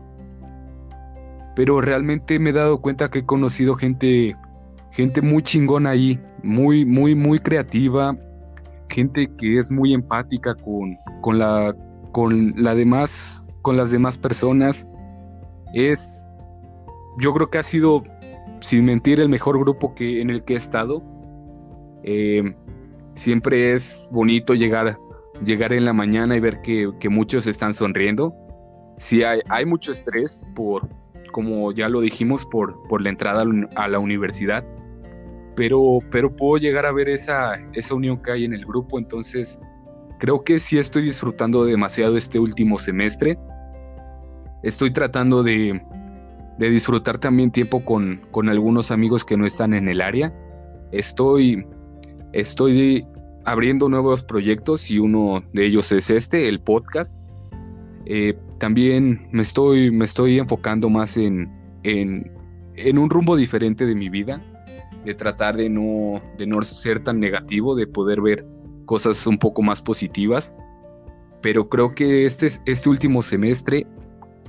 [1.55, 4.35] Pero realmente me he dado cuenta que he conocido gente,
[4.91, 8.17] gente muy chingona ahí, muy, muy, muy creativa,
[8.89, 11.73] gente que es muy empática con, con, la,
[12.11, 14.89] con, la demás, con las demás personas.
[15.73, 16.25] Es,
[17.19, 18.03] yo creo que ha sido,
[18.59, 21.03] sin mentir, el mejor grupo que, en el que he estado.
[22.03, 22.55] Eh,
[23.15, 24.97] siempre es bonito llegar
[25.43, 28.33] llegar en la mañana y ver que, muchos están sonriendo.
[28.97, 30.87] Sí hay, hay mucho estrés por,
[31.31, 33.43] como ya lo dijimos, por, por la entrada
[33.75, 34.65] a la universidad,
[35.55, 39.59] pero, pero puedo llegar a ver esa, esa unión que hay en el grupo, entonces
[40.19, 43.37] creo que sí estoy disfrutando demasiado este último semestre.
[44.63, 45.81] Estoy tratando de,
[46.57, 50.33] de disfrutar también tiempo con, con, algunos amigos que no están en el área.
[50.91, 51.65] Estoy,
[52.33, 53.05] estoy
[53.45, 57.21] abriendo nuevos proyectos y uno de ellos es este, el podcast.
[58.05, 61.51] Eh, también me estoy, me estoy enfocando más en,
[61.83, 62.31] en,
[62.75, 64.41] en, un rumbo diferente de mi vida,
[65.03, 68.45] de tratar de no, de no ser tan negativo, de poder ver
[68.85, 70.55] cosas un poco más positivas.
[71.41, 73.85] Pero creo que este, este último semestre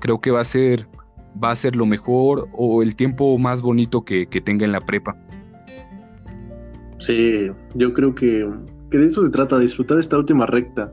[0.01, 0.87] creo que va a ser,
[1.42, 4.81] va a ser lo mejor o el tiempo más bonito que, que tenga en la
[4.81, 5.16] prepa.
[6.99, 8.49] Sí, yo creo que
[8.90, 10.92] que de eso se trata, disfrutar esta última recta.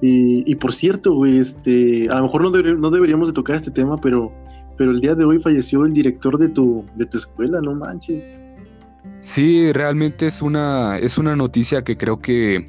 [0.00, 3.96] Y, por cierto, güey, este, a lo mejor no, no deberíamos de tocar este tema,
[4.00, 4.32] pero,
[4.76, 8.30] pero el día de hoy falleció el director de tu, de tu escuela, no manches.
[9.18, 12.64] Sí, realmente es una, es una noticia que creo que,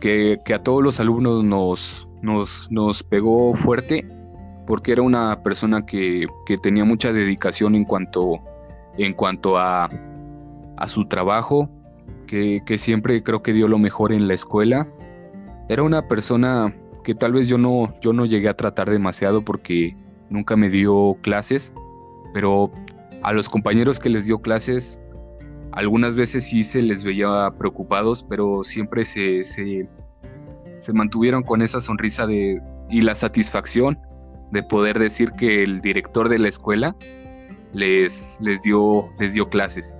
[0.00, 4.06] que, a todos los alumnos nos, nos, nos pegó fuerte,
[4.66, 8.38] porque era una persona que, que tenía mucha dedicación en cuanto,
[8.96, 9.90] en cuanto a,
[10.76, 11.68] a su trabajo,
[12.26, 14.88] que, siempre creo que dio lo mejor en la escuela.
[15.68, 19.94] Era una persona que tal vez yo no, yo no llegué a tratar demasiado porque
[20.30, 21.72] nunca me dio clases,
[22.32, 22.70] pero
[23.22, 24.98] a los compañeros que les dio clases,
[25.72, 29.88] algunas veces sí se les veía preocupados, pero siempre se, se,
[30.78, 33.98] se mantuvieron con esa sonrisa de, y la satisfacción
[34.52, 36.94] de poder decir que el director de la escuela
[37.72, 39.96] les, les, dio, les dio clases.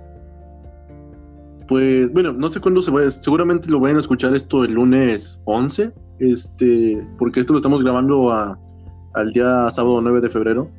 [1.67, 5.39] Pues bueno, no sé cuándo se vaya, seguramente lo vayan a escuchar esto el lunes
[5.45, 10.69] 11, este, porque esto lo estamos grabando al día sábado 9 de febrero,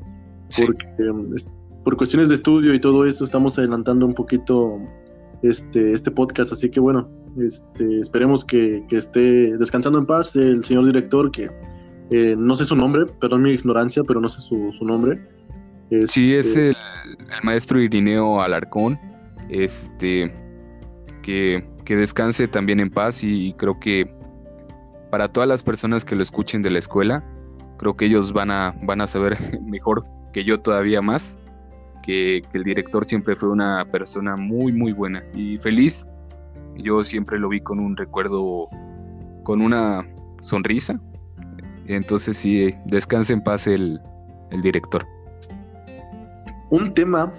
[0.56, 1.34] porque em,
[1.84, 4.78] por cuestiones de estudio y todo esto estamos adelantando un poquito
[5.42, 7.08] este, este podcast, así que bueno,
[7.38, 11.50] este, esperemos que, esté descansando en paz el señor director, que
[12.10, 15.20] eh, no sé su nombre, perdón mi ignorancia, pero no sé su, nombre.
[16.06, 16.76] sí, es este el,
[17.18, 18.98] el, maestro Irineo Alarcón,
[19.48, 20.32] este,
[21.22, 24.10] que, que descanse también en paz y creo que
[25.10, 27.24] para todas las personas que lo escuchen de la escuela,
[27.78, 31.36] creo que ellos van a, van a saber mejor que yo todavía más,
[32.02, 36.06] que, el director siempre fue una persona muy, muy buena y feliz.
[36.76, 38.68] Yo siempre lo vi con un recuerdo,
[39.44, 40.06] con una
[40.40, 41.00] sonrisa.
[41.86, 44.00] Entonces sí, descanse en paz el,
[44.50, 45.06] el director.
[46.70, 47.30] Un tema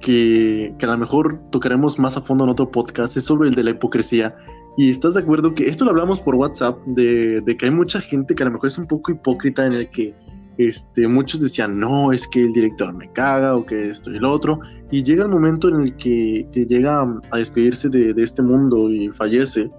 [0.00, 3.54] que, que, a lo mejor tocaremos más a fondo en otro podcast es sobre el
[3.54, 4.36] de la hipocresía
[4.76, 8.34] y estás de acuerdo que esto lo hablamos por WhatsApp, de, que hay mucha gente
[8.34, 10.14] que a lo mejor es un poco hipócrita en el que
[10.58, 14.32] este, muchos decían, no, es que el director me caga o que esto y lo
[14.32, 14.58] otro.
[14.90, 19.70] Y llega el momento en el que, llega a despedirse de, este mundo y fallece.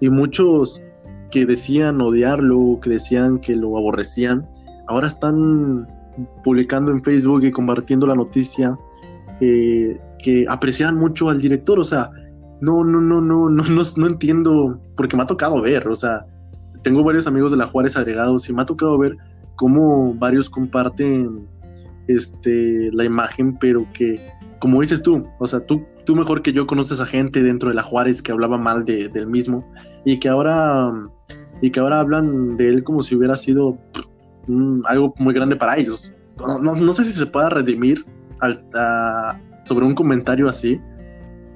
[0.00, 0.80] Y muchos
[1.30, 4.46] que decían odiarlo, que decían que lo aborrecían,
[4.86, 5.86] ahora están
[6.42, 8.76] publicando en Facebook y compartiendo la noticia
[9.40, 11.78] eh, que apreciaban mucho al director.
[11.78, 12.10] O sea,
[12.60, 16.26] no, no, no, no, no, no, no entiendo, porque me ha tocado ver, o sea,
[16.82, 19.16] tengo varios amigos de la Juárez agregados y me ha tocado ver
[19.56, 21.46] cómo varios comparten
[22.06, 24.20] este, la imagen, pero que,
[24.58, 27.74] como dices tú, o sea, tú, tú mejor que yo conoces a gente dentro de
[27.74, 29.70] la Juárez que hablaba mal de, del mismo
[30.04, 30.90] y que ahora,
[31.60, 33.78] y que ahora hablan de él como si hubiera sido
[34.46, 36.12] mm, algo muy grande para ellos.
[36.62, 38.04] No, no, sé si se pueda redimir
[39.64, 40.80] sobre un comentario así,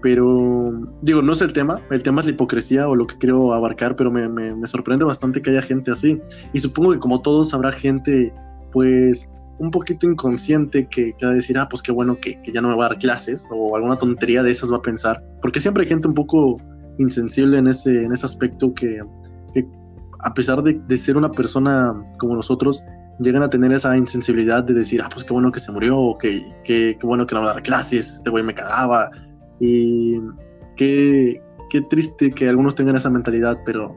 [0.02, 3.54] pero, digo, no es el tema, el tema es la hipocresía o lo que quiero
[3.54, 6.20] abarcar, pero me, me, sorprende bastante que haya gente así.
[6.52, 8.34] Y supongo que como todos habrá gente,
[8.72, 12.60] pues, un poquito inconsciente que, que va a decir, ah, pues qué bueno que, ya
[12.60, 15.22] no me va a dar clases o alguna tontería de esas va a pensar.
[15.40, 16.56] Porque siempre hay gente un poco
[16.98, 19.00] insensible en ese, en ese aspecto que,
[20.20, 22.84] a pesar de, ser una persona como nosotros,
[23.18, 26.18] llegan a tener esa insensibilidad de decir, ah, pues qué bueno que se murió, o
[26.18, 29.10] que, que, qué bueno que no va a dar clases, este güey me cagaba,
[29.60, 30.18] y
[30.76, 33.94] qué, qué triste que algunos tengan esa mentalidad, pero,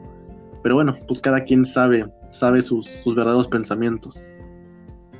[0.62, 4.32] pero bueno, pues cada quien sabe, sabe sus, sus verdaderos pensamientos.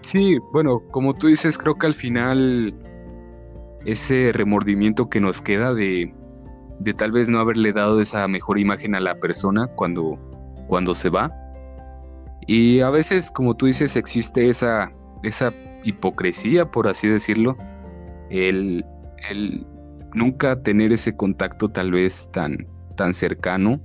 [0.07, 2.73] Sí, bueno, como tú dices, creo que al final
[3.85, 6.15] ese remordimiento que nos queda de,
[6.79, 10.17] de tal vez no haberle dado esa mejor imagen a la persona cuando,
[10.69, 11.33] cuando se va.
[12.47, 14.93] Y a veces, como tú dices, existe esa,
[15.25, 17.57] esa hipocresía, por así decirlo.
[18.31, 18.85] El,
[19.29, 19.67] el,
[20.15, 22.65] nunca tener ese contacto tal vez tan,
[22.95, 23.81] tan cercano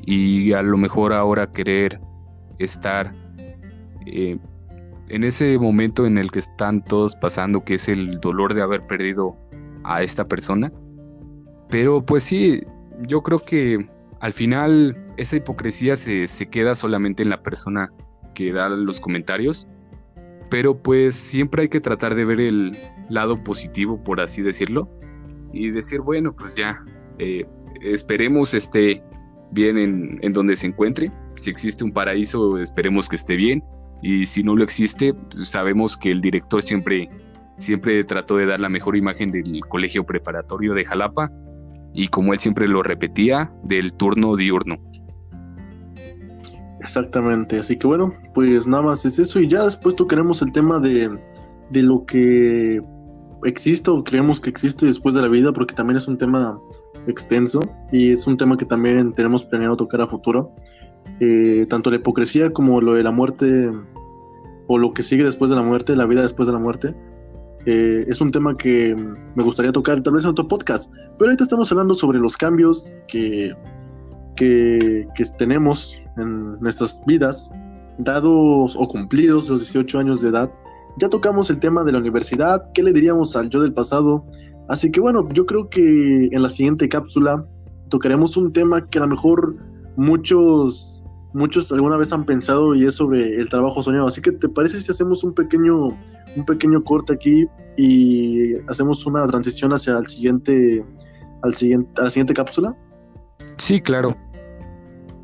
[0.00, 2.00] y a lo mejor ahora querer
[2.58, 3.14] estar
[4.06, 4.36] eh,
[5.08, 8.86] en ese momento en el que están todos pasando, que es el dolor de haber
[8.86, 9.36] perdido
[9.84, 10.72] a esta persona.
[11.68, 12.62] Pero pues sí,
[13.06, 13.88] yo creo que
[14.20, 17.90] al final esa hipocresía se, se queda solamente en la persona
[18.34, 19.68] que da los comentarios
[20.52, 22.76] pero pues siempre hay que tratar de ver el
[23.08, 24.86] lado positivo, por así decirlo,
[25.50, 26.84] y decir, bueno, pues ya,
[27.18, 27.46] eh,
[27.80, 29.02] esperemos esté
[29.52, 31.10] bien en, donde se encuentre.
[31.36, 33.64] Si existe un paraíso, esperemos que esté bien.
[34.02, 37.08] Y si no lo existe, pues sabemos que el director siempre,
[37.58, 41.30] siempre trató de dar la mejor imagen del colegio preparatorio de Jalapa
[41.94, 44.76] y como él siempre lo repetía, del turno diurno.
[46.80, 50.80] Exactamente, así que bueno, pues nada más es eso y ya después tocaremos el tema
[50.80, 51.16] de,
[51.70, 52.82] de lo que
[53.44, 56.58] existe o creemos que existe después de la vida, porque también es un tema
[57.06, 57.60] extenso
[57.90, 60.52] y es un tema que también tenemos planeado tocar a futuro.
[61.20, 63.70] Eh, tanto la hipocresía como lo de la muerte
[64.66, 66.94] o lo que sigue después de la muerte, la vida después de la muerte,
[67.66, 68.96] eh, es un tema que
[69.34, 70.92] me gustaría tocar tal vez en otro podcast.
[71.18, 73.52] Pero ahorita estamos hablando sobre los cambios que
[74.36, 75.06] que,
[75.38, 77.50] tenemos en nuestras vidas,
[77.98, 80.50] dados o cumplidos los 18 años de edad,
[80.98, 84.24] ya tocamos el tema de la universidad, qué le diríamos al yo del pasado.
[84.68, 87.44] Así que bueno, yo creo que en la siguiente cápsula
[87.88, 89.56] tocaremos un tema que a lo mejor
[89.96, 91.01] muchos
[91.32, 94.06] muchos alguna vez han pensado y es sobre el trabajo soñado.
[94.06, 95.88] Así que, ¿te parece si hacemos un pequeño,
[96.36, 100.84] un pequeño corte aquí y hacemos una transición hacia el siguiente,
[101.42, 102.76] al siguiente, a la siguiente cápsula?
[103.56, 104.16] Sí, claro.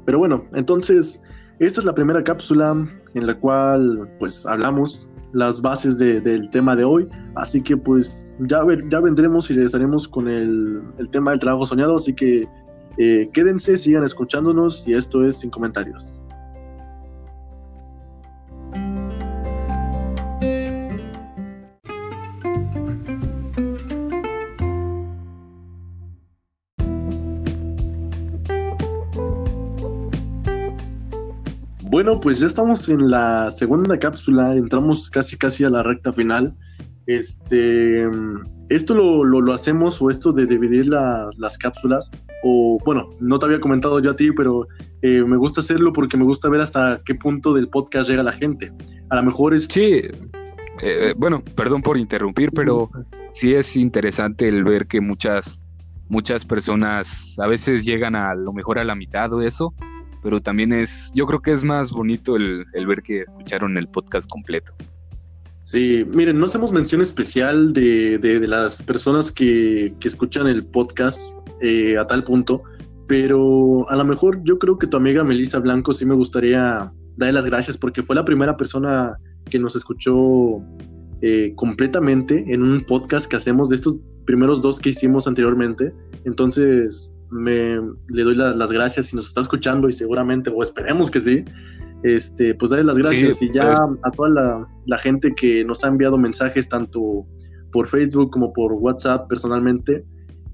[0.07, 1.23] Pero bueno, entonces,
[1.59, 6.85] esta es la primera cápsula en la cual pues hablamos las bases del tema de
[6.85, 7.09] hoy.
[7.35, 11.67] Así que pues ya, ver, ya vendremos y regresaremos con el, el tema del trabajo
[11.67, 11.97] soñado.
[11.97, 12.49] Así que
[12.99, 16.21] eh, quédense, sigan escuchándonos y esto es Sin Comentarios.
[31.91, 36.55] Bueno, pues ya estamos en la segunda cápsula, entramos casi casi a la recta final.
[37.07, 38.07] Este,
[38.69, 42.11] esto lo, lo, hacemos o esto de dividir las cápsulas,
[42.43, 44.67] o bueno, no te había comentado yo a ti, pero
[45.03, 48.33] eh, me gusta hacerlo porque me gusta ver hasta qué punto del podcast llega la
[48.33, 48.73] gente.
[49.11, 49.67] A lo mejor es...
[49.71, 50.03] Sí,
[50.83, 52.91] eh, bueno, perdón por interrumpir, pero
[53.33, 55.65] sí es interesante el ver que muchas,
[56.09, 59.73] muchas personas a veces llegan a lo mejor a la mitad o eso,
[60.23, 63.89] pero también es, yo creo que es más bonito el, el ver que escucharon el
[63.89, 64.75] podcast completo.
[65.69, 71.21] Sí, miren, no hacemos mención especial de, de, las personas que, que, escuchan el podcast
[71.61, 72.63] eh, a tal punto,
[73.07, 77.35] pero a lo mejor yo creo que tu amiga Melissa Blanco sí me gustaría darle
[77.35, 79.19] las gracias porque fue la primera persona
[79.51, 80.63] que nos escuchó
[81.21, 85.93] eh, completamente en un podcast que hacemos de estos primeros dos que hicimos anteriormente.
[86.25, 91.21] Entonces, me, le doy las gracias si nos está escuchando y seguramente, o esperemos que
[91.21, 91.45] sí,
[92.03, 93.81] este, pues darle las gracias y ya pues.
[94.05, 97.27] a toda la, gente que nos ha enviado mensajes tanto
[97.73, 100.05] por Facebook como por WhatsApp personalmente.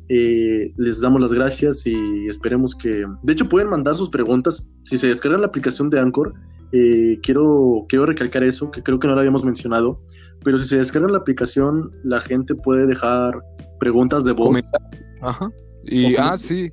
[0.09, 3.07] Eh, les damos las gracias y esperemos que...
[3.23, 4.67] De hecho, pueden mandar sus preguntas.
[4.85, 6.35] Si se descargan la aplicación de Anchor,
[6.73, 10.03] eh, quiero, quiero recalcar eso, que creo que no lo habíamos mencionado.
[10.45, 13.41] Pero si se descargan la aplicación, la gente puede dejar
[13.81, 14.61] preguntas de voz.
[15.23, 15.51] Ajá.
[15.85, 16.71] Y, ah, sí.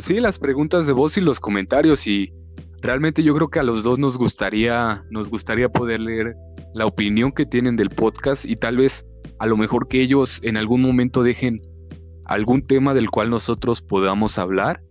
[0.00, 2.06] sí, las preguntas de voz y los comentarios.
[2.06, 2.32] Y
[2.86, 6.34] realmente yo creo que a los dos nos gustaría, nos gustaría poder leer
[6.74, 9.04] la opinión que tienen del podcast y tal vez
[9.38, 11.60] a lo mejor que ellos en algún momento dejen
[12.24, 14.82] algún tema del cual nosotros podamos hablar.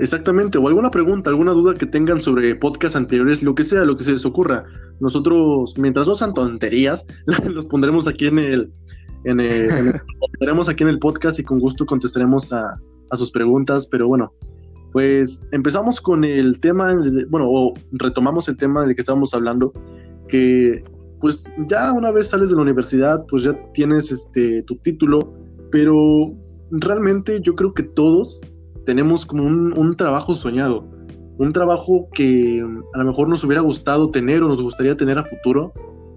[0.00, 3.96] Exactamente, o alguna pregunta, alguna duda que tengan sobre podcasts anteriores, lo que sea, lo
[3.96, 4.64] que se les ocurra.
[5.00, 7.06] Nosotros, mientras no sean tonterías,
[7.48, 8.70] los pondremos aquí en el,
[9.24, 9.94] en el,
[10.68, 12.64] aquí en el podcast y con gusto contestaremos a,
[13.10, 14.32] a sus preguntas, pero bueno,
[14.94, 16.94] pues empezamos con el tema,
[17.28, 19.72] bueno, o retomamos el tema del que estábamos hablando,
[20.28, 20.84] que
[21.18, 25.34] pues ya una vez sales de la universidad, pues ya tienes este tu título,
[25.72, 26.32] pero
[26.70, 28.40] realmente yo creo que todos
[28.86, 30.88] tenemos como un, trabajo soñado,
[31.38, 32.64] un trabajo que
[32.94, 35.72] a lo mejor nos hubiera gustado tener o nos gustaría tener a futuro.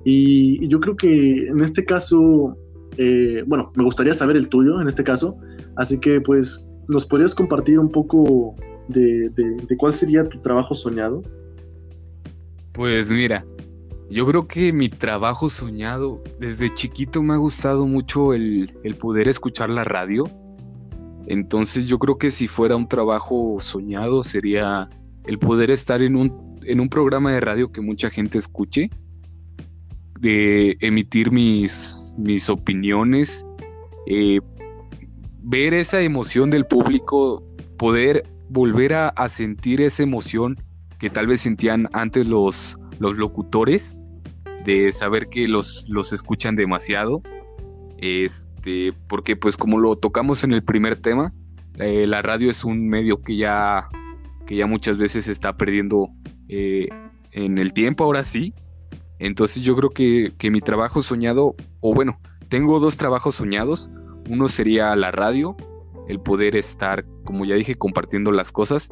[0.05, 2.55] Y, yo creo que en este caso,
[2.97, 5.35] eh, bueno, me gustaría saber el tuyo en este caso,
[5.77, 8.55] así que pues ¿Nos podrías compartir un poco
[8.87, 9.31] de,
[9.77, 11.21] cuál sería tu trabajo soñado?
[12.71, 13.45] Pues mira,
[14.09, 19.69] yo creo que mi trabajo soñado, desde chiquito me ha gustado mucho el, poder escuchar
[19.69, 20.25] la radio.
[21.27, 24.89] Entonces yo creo que si fuera un trabajo soñado sería
[25.25, 28.89] el poder estar en un, en un programa de radio que mucha gente escuche,
[30.21, 33.45] de emitir mis, mis opiniones,
[34.05, 34.39] eh,
[35.47, 37.41] ver esa emoción del público,
[37.77, 40.57] poder volver a, sentir esa emoción
[40.99, 43.95] que tal vez sentían antes los, los locutores,
[44.65, 47.21] de saber que los, los escuchan demasiado.
[47.97, 51.33] Este, porque pues como lo tocamos en el primer tema,
[51.79, 53.87] eh, la radio es un medio que ya,
[54.45, 56.09] que ya muchas veces se está perdiendo
[56.49, 56.89] eh,
[57.31, 58.53] en el tiempo, ahora sí.
[59.19, 62.19] Entonces yo creo que, que mi trabajo soñado, o bueno,
[62.49, 63.89] tengo dos trabajos soñados.
[64.29, 65.55] Uno sería la radio,
[66.07, 68.89] el poder estar, como ya dije, compartiendo las cosas,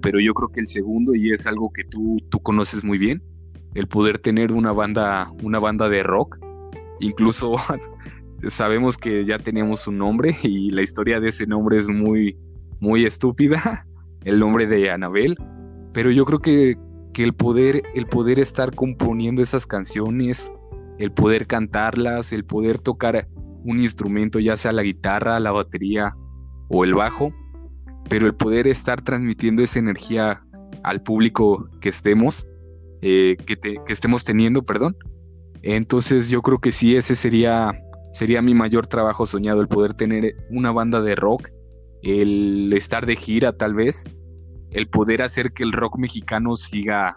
[0.00, 3.22] pero yo creo que el segundo, y es algo que tú, tú conoces muy bien,
[3.74, 6.38] el poder tener una banda, una banda de rock,
[7.00, 7.54] incluso
[8.48, 12.36] sabemos que ya tenemos un nombre y la historia de ese nombre es muy,
[12.80, 13.86] muy estúpida,
[14.24, 15.36] el nombre de Anabel,
[15.92, 16.76] pero yo creo que,
[17.12, 20.52] que el, poder, el poder estar componiendo esas canciones,
[20.98, 23.28] el poder cantarlas, el poder tocar
[23.64, 26.14] un instrumento, ya sea la guitarra, la batería
[26.68, 27.32] o el bajo,
[28.08, 30.42] pero el poder estar transmitiendo esa energía
[30.82, 32.46] al público que estemos,
[33.00, 33.58] eh, que,
[33.88, 34.96] estemos teniendo, perdón.
[35.62, 37.72] Entonces yo creo que sí, ese sería,
[38.12, 41.48] sería mi mayor trabajo soñado, el poder tener una banda de rock,
[42.02, 44.04] el estar de gira tal vez,
[44.70, 47.14] el poder hacer que el rock mexicano siga,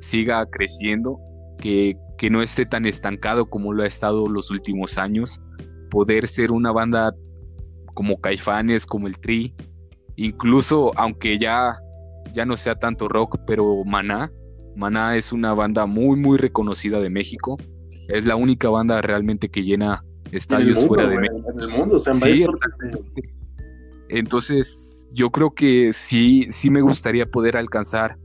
[0.00, 1.18] siga creciendo,
[1.58, 5.42] que, que no esté tan estancado como lo ha estado los últimos años,
[5.94, 7.14] poder ser una banda
[7.94, 9.54] como Caifanes, como el Tri,
[10.16, 11.76] incluso aunque ya,
[12.32, 14.32] ya no sea tanto rock, pero Maná,
[14.74, 17.56] Maná es una banda muy, muy reconocida de México.
[18.08, 21.52] Es la única banda realmente que llena estadios fuera de México.
[21.52, 22.12] En el mundo, o sea,
[24.08, 28.18] Entonces, yo creo que sí, sí me gustaría poder alcanzar,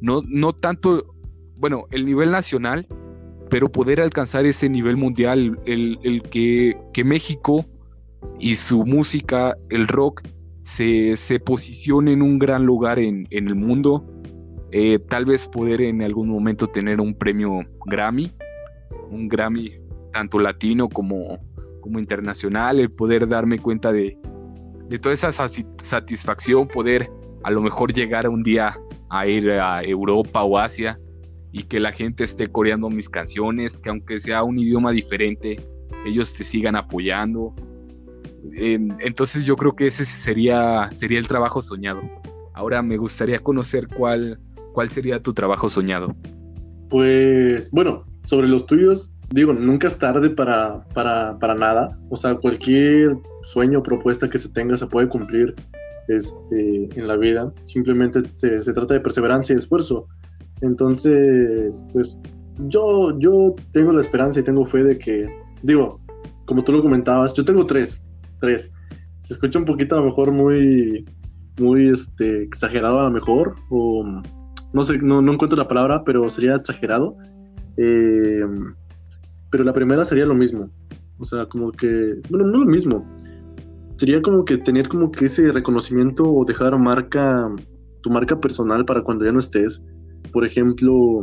[0.00, 1.12] no, no tanto,
[1.56, 2.86] bueno, el nivel nacional,
[3.50, 7.64] pero poder alcanzar ese nivel mundial, el, el que, que, México
[8.38, 10.22] y su música, el rock,
[10.62, 14.04] se, se posicione en un gran lugar en, en el mundo
[14.72, 18.32] eh, tal vez poder en algún momento tener un premio Grammy,
[19.10, 19.72] un Grammy
[20.12, 21.38] tanto latino como,
[21.80, 24.18] como internacional, el poder darme cuenta de,
[24.88, 27.10] de toda esa satisfacción, poder
[27.44, 28.76] a lo mejor llegar un día
[29.08, 30.98] a ir a Europa o Asia
[31.52, 35.60] y que la gente esté coreando mis canciones, que aunque sea un idioma diferente,
[36.06, 37.54] ellos te sigan apoyando.
[38.52, 42.02] entonces yo creo que ese sería, sería el trabajo soñado.
[42.54, 44.38] Ahora me gustaría conocer cuál,
[44.72, 46.14] ¿cuál sería tu trabajo soñado?
[46.88, 51.98] Pues bueno, sobre los tuyos, digo, nunca es tarde para, para, nada.
[52.10, 55.54] O sea, cualquier sueño o propuesta que se tenga se puede cumplir
[56.08, 57.52] este, en la vida.
[57.64, 60.06] Simplemente se, trata de perseverancia y esfuerzo.
[60.60, 62.18] Entonces, pues
[62.68, 65.28] yo, yo tengo la esperanza y tengo fe de que,
[65.62, 66.00] digo,
[66.46, 68.02] como tú lo comentabas, yo tengo tres,
[68.40, 68.72] tres.
[69.20, 71.04] Se escucha un poquito a lo mejor muy,
[71.58, 74.04] muy este, exagerado a lo mejor, o
[74.72, 77.16] no sé, no, encuentro la palabra, pero sería exagerado.
[77.76, 78.44] Eh,
[79.50, 80.70] pero la primera sería lo mismo.
[81.18, 83.06] O sea, como que, bueno, no lo mismo.
[83.96, 87.50] Sería como que tener como que ese reconocimiento o dejar marca,
[88.02, 89.82] tu marca personal para cuando ya no estés.
[90.32, 91.22] Por ejemplo,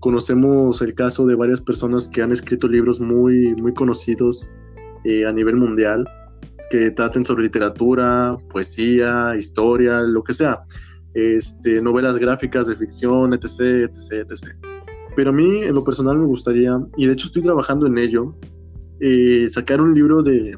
[0.00, 4.48] conocemos el caso de varias personas que han escrito libros muy, muy conocidos
[5.04, 6.06] eh, a nivel mundial,
[6.70, 10.64] que traten sobre literatura, poesía, historia, lo que sea
[11.14, 14.56] este, novelas gráficas de ficción, etc, etc, etc.
[15.16, 18.36] Pero a mí, en lo personal, me gustaría, y de hecho estoy trabajando en ello,
[19.00, 20.56] eh, sacar un libro de,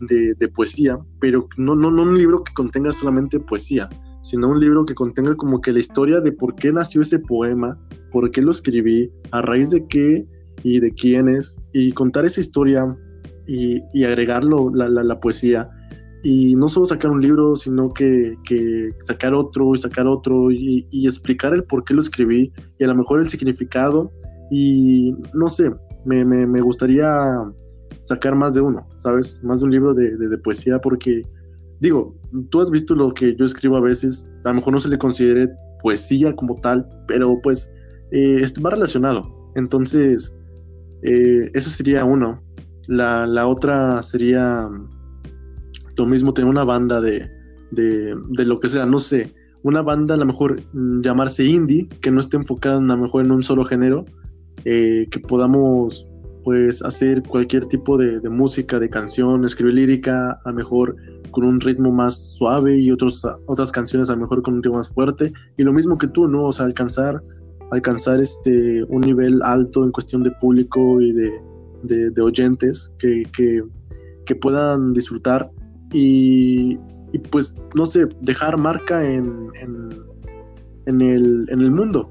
[0.00, 3.88] de, poesía, pero no, no, no un libro que contenga solamente poesía,
[4.28, 7.78] sino un libro que contenga como que la historia de por qué nació ese poema,
[8.10, 10.26] por qué lo escribí, a raíz de qué
[10.62, 12.96] y de quiénes, y contar esa historia
[13.46, 15.70] y, y agregarlo, la, la, la poesía,
[16.28, 18.36] y no solo sacar un libro, sino que,
[19.04, 22.96] sacar otro y sacar otro y, explicar el por qué lo escribí y a lo
[22.96, 24.10] mejor el significado
[24.50, 25.70] y no sé,
[26.04, 27.08] me, gustaría
[28.00, 29.38] sacar más de uno, ¿sabes?
[29.44, 31.22] Más de un libro de, poesía porque,
[31.80, 32.14] digo,
[32.50, 34.98] tú has visto lo que yo escribo a veces, a lo mejor no se le
[34.98, 35.48] considere
[35.82, 37.70] poesía como tal, pero pues
[38.12, 39.52] eh, va relacionado.
[39.54, 40.32] Entonces,
[41.02, 42.42] eh, eso sería uno.
[42.88, 44.68] La, la otra sería
[45.96, 47.28] lo mismo tener una banda de,
[47.70, 51.88] de, de, lo que sea, no sé, una banda a lo mejor mm, llamarse indie,
[52.00, 54.04] que no esté enfocada a lo mejor en un solo género,
[54.64, 56.08] eh, que podamos
[56.46, 60.94] pues hacer cualquier tipo de, de, música, de canción, escribir lírica, a mejor
[61.32, 64.88] con un ritmo más suave y otros, otras canciones a mejor con un ritmo más
[64.88, 66.44] fuerte, y lo mismo que tú, ¿no?
[66.44, 67.20] O sea, alcanzar,
[67.72, 71.32] alcanzar este, un nivel alto en cuestión de público y de,
[72.12, 75.50] de, oyentes que, que, puedan disfrutar
[75.92, 76.76] y,
[77.32, 79.50] pues, no sé, dejar marca en,
[80.86, 82.08] en, el, en el mundo.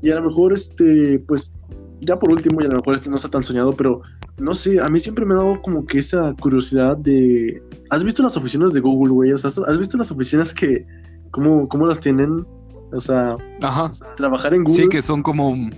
[0.00, 1.52] Y a lo mejor, este, pues,
[2.00, 4.02] ya por último, y a lo mejor este no está tan soñado, pero
[4.38, 7.62] no sé, a mí siempre me ha dado como que esa curiosidad de.
[7.90, 9.32] ¿Has visto las oficinas de Google, güey?
[9.32, 10.86] O sea, ¿has visto las oficinas que.
[11.30, 12.44] ¿Cómo, cómo las tienen?
[12.92, 13.92] O sea, Ajá.
[14.16, 14.82] trabajar en Google.
[14.82, 15.70] Sí, que son como,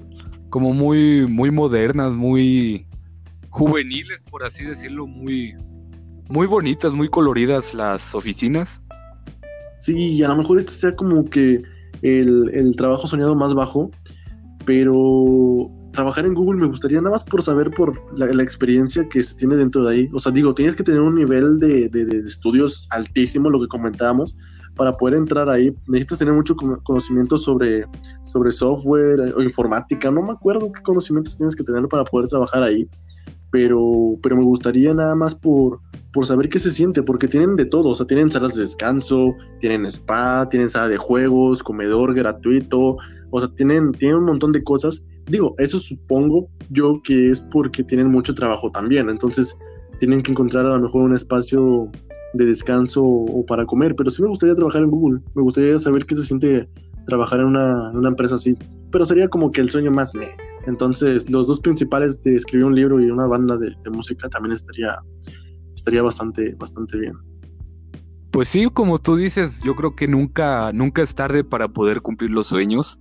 [0.48, 2.86] como muy, muy modernas, muy
[3.50, 5.54] juveniles, por así decirlo, muy,
[6.28, 8.84] muy bonitas, muy coloridas las oficinas.
[9.78, 11.62] Sí, y a lo mejor este sea como que
[12.02, 13.90] el, trabajo soñado más bajo,
[14.64, 19.34] pero trabajar en Google me gustaría nada más por saber por la, experiencia que se
[19.36, 20.10] tiene dentro de ahí.
[20.12, 21.90] O sea, digo, tienes que tener un nivel de,
[22.26, 24.34] estudios altísimo, lo que comentábamos,
[24.76, 25.74] para poder entrar ahí.
[25.86, 27.86] Necesitas tener mucho conocimiento sobre,
[28.24, 30.10] sobre software o informática.
[30.10, 32.88] No me acuerdo qué conocimientos tienes que tener para poder trabajar ahí
[33.52, 35.78] pero, pero me gustaría nada más por,
[36.12, 39.36] por saber qué se siente, porque tienen de todo, o sea, tienen salas de descanso,
[39.60, 42.96] tienen spa, tienen sala de juegos, comedor gratuito,
[43.30, 45.02] o sea, tienen, tienen un montón de cosas.
[45.26, 49.56] Digo, eso supongo yo que es porque tienen mucho trabajo también, entonces
[49.98, 51.90] tienen que encontrar a lo mejor un espacio
[52.34, 56.06] de descanso o para comer, pero sí me gustaría trabajar en Google, me gustaría saber
[56.06, 56.68] qué se siente
[57.06, 58.56] trabajar en una, empresa así,
[58.90, 60.26] pero sería como que el sueño más me.
[60.66, 64.52] Entonces, los dos principales de escribir un libro y una banda de, de música también
[64.52, 64.96] estaría,
[65.74, 67.14] estaría bastante, bastante bien.
[68.32, 72.30] Pues sí, como tú dices, yo creo que nunca, nunca es tarde para poder cumplir
[72.30, 72.98] los sueños.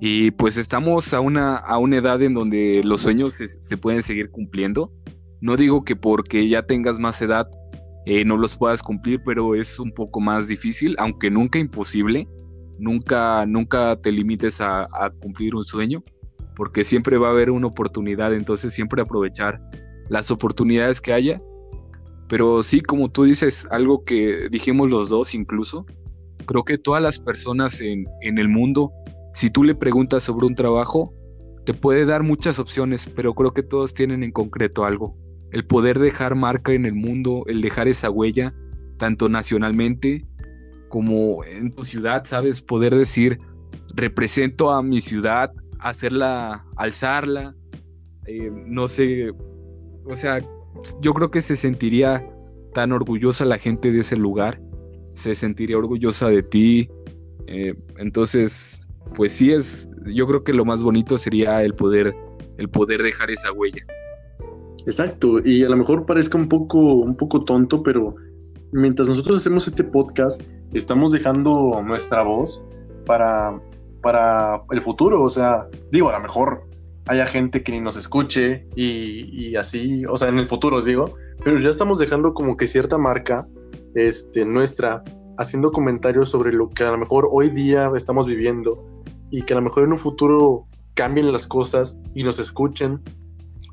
[0.00, 4.30] Y pues estamos a una, a una edad en donde los sueños se, pueden seguir
[4.30, 4.92] cumpliendo.
[5.40, 7.48] No digo que porque ya tengas más edad
[8.06, 12.28] eh, no los puedas cumplir, pero es un poco más difícil, aunque nunca imposible.
[12.78, 16.04] Nunca, nunca te limites a, a cumplir un sueño,
[16.54, 19.60] porque siempre va a haber una oportunidad, entonces siempre aprovechar
[20.08, 21.42] las oportunidades que haya
[22.28, 25.86] pero sí, como tú dices, algo que dijimos los dos incluso,
[26.44, 28.92] creo que todas las personas en, el mundo,
[29.38, 31.14] si tú le preguntas sobre un trabajo,
[31.64, 35.16] te puede dar muchas opciones, pero creo que todos tienen en concreto algo.
[35.52, 38.52] El poder dejar marca en el mundo, el dejar esa huella,
[38.96, 40.26] tanto nacionalmente
[40.88, 42.62] como en tu ciudad, ¿sabes?
[42.62, 43.38] Poder decir,
[43.94, 47.54] represento a mi ciudad, hacerla, alzarla,
[48.26, 49.30] eh, no sé,
[50.04, 50.40] o sea,
[51.00, 52.28] yo creo que se sentiría
[52.74, 54.60] tan orgullosa la gente de ese lugar,
[55.14, 56.88] se sentiría orgullosa de ti.
[57.46, 58.77] Eh, entonces,
[59.14, 62.14] pues sí es, yo creo que lo más bonito sería el poder,
[62.56, 63.84] el poder dejar esa huella.
[64.86, 68.14] Exacto, y a lo mejor parezca un poco, un poco tonto, pero
[68.72, 70.40] mientras nosotros hacemos este podcast,
[70.72, 72.64] estamos dejando nuestra voz
[73.04, 73.60] para,
[74.02, 75.22] para el futuro.
[75.22, 76.68] O sea, digo, a lo mejor
[77.06, 81.58] haya gente que ni nos escuche y, así, o sea, en el futuro digo, pero
[81.58, 83.46] ya estamos dejando como que cierta marca
[83.94, 85.02] este, nuestra,
[85.38, 88.84] haciendo comentarios sobre lo que a lo mejor hoy día estamos viviendo
[89.30, 93.00] y que a lo mejor en un futuro cambien las cosas y nos escuchen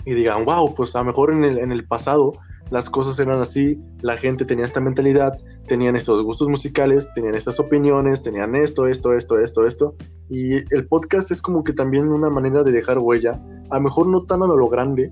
[0.06, 2.34] y digan, wow, pues a lo mejor en el, en el pasado
[2.72, 7.60] las cosas eran así, la gente tenía esta mentalidad, tenían estos gustos musicales, tenían estas
[7.60, 9.96] opiniones, tenían esto, esto, esto, esto, esto.
[10.30, 13.40] Y el podcast es como que también una manera de dejar huella,
[13.70, 15.12] a lo mejor no tan a lo grande,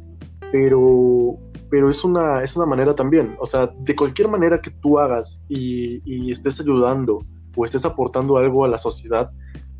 [0.51, 1.37] pero,
[1.73, 3.35] pero es, una, es una manera también.
[3.39, 8.37] O sea, de cualquier manera que tú hagas y, y estés ayudando o estés aportando
[8.37, 9.31] algo a la sociedad,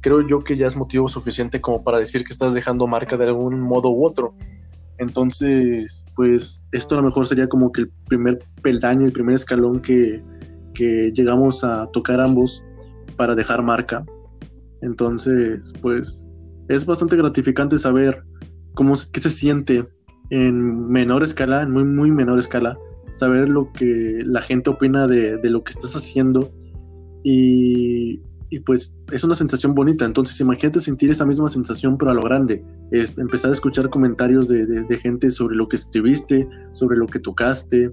[0.01, 3.27] creo yo que ya es motivo suficiente como para decir que estás dejando marca de
[3.27, 4.33] algún modo u otro.
[4.97, 9.79] Entonces, pues esto a lo mejor sería como que el primer peldaño, el primer escalón
[9.79, 10.23] que,
[10.73, 12.63] llegamos a tocar ambos
[13.17, 14.03] para dejar marca.
[14.81, 16.27] Entonces, pues
[16.69, 18.23] es bastante gratificante saber
[18.73, 19.87] cómo qué se siente
[20.33, 22.75] en menor escala, en muy, muy menor escala,
[23.13, 26.51] saber lo que la gente opina de, de lo que estás haciendo
[27.23, 28.19] y,
[28.49, 30.05] y pues es una sensación bonita.
[30.05, 32.65] Entonces imagínate sentir esa misma sensación pero a lo grande.
[32.89, 37.91] Es empezar a escuchar comentarios de, gente sobre lo que escribiste, sobre lo que tocaste,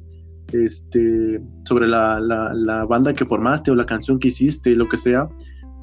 [0.53, 5.29] este, sobre la, la, banda que formaste o la canción que hiciste, lo que sea.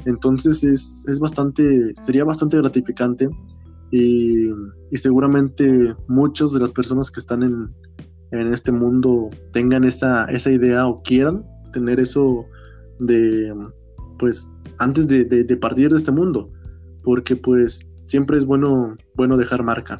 [0.05, 3.30] Entonces es, es bastante, sería bastante gratificante
[3.91, 4.49] y,
[4.91, 7.73] y, seguramente muchas de las personas que están en,
[8.31, 12.45] en este mundo tengan esa, esa idea o quieran tener eso
[12.99, 13.53] de
[14.17, 16.51] pues antes de, partir de este mundo,
[17.03, 19.97] porque pues siempre es bueno, bueno dejar marca.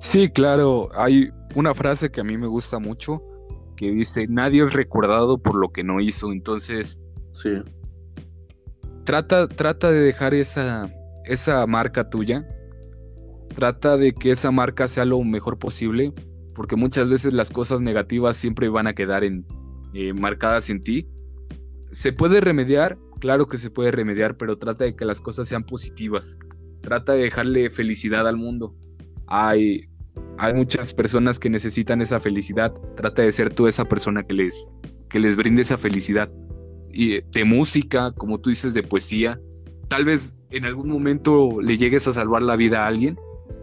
[0.00, 3.22] Sí, claro, hay una frase que a mí me gusta mucho
[3.76, 7.00] que dice, nadie es recordado por lo que no hizo, entonces...
[7.32, 7.50] Sí.
[9.04, 10.92] Trata, trata de dejar esa,
[11.24, 12.46] esa marca tuya,
[13.52, 16.12] trata de que esa marca sea lo mejor posible,
[16.54, 19.46] porque muchas veces las cosas negativas siempre van a quedar en,
[19.94, 21.06] eh, marcadas en ti.
[21.92, 25.62] Se puede remediar, Claro que se puede remediar, pero trata de que las cosas sean
[25.62, 26.36] positivas.
[26.80, 28.74] Trata de dejarle felicidad al mundo.
[29.28, 29.88] Hay,
[30.38, 32.74] hay muchas personas que necesitan esa felicidad.
[32.96, 34.68] Trata de ser tú esa persona que les,
[35.08, 36.32] que les brinde esa felicidad.
[36.92, 39.38] Y de música, como tú dices, de poesía.
[39.86, 43.16] Tal vez en algún momento le llegues a salvar la vida a alguien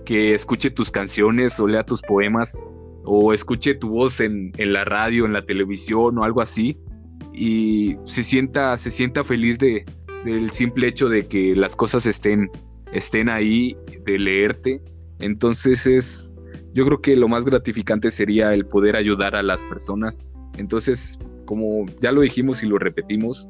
[0.06, 2.58] que escuche tus canciones o lea tus poemas
[3.04, 6.78] o escuche tu voz en, en la radio, en la televisión o algo así
[7.34, 9.86] y se sienta, se sienta feliz de,
[10.26, 12.52] del simple hecho de que las cosas estén,
[12.92, 14.82] estén ahí, de leerte.
[15.20, 16.36] Entonces es,
[16.74, 20.28] yo creo que lo más gratificante sería el poder ayudar a las personas.
[20.58, 23.48] Entonces, como ya lo dijimos y lo repetimos,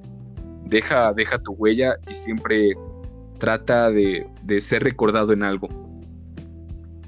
[0.66, 2.74] deja, deja tu huella y siempre
[3.40, 5.68] trata de, de ser recordado en algo.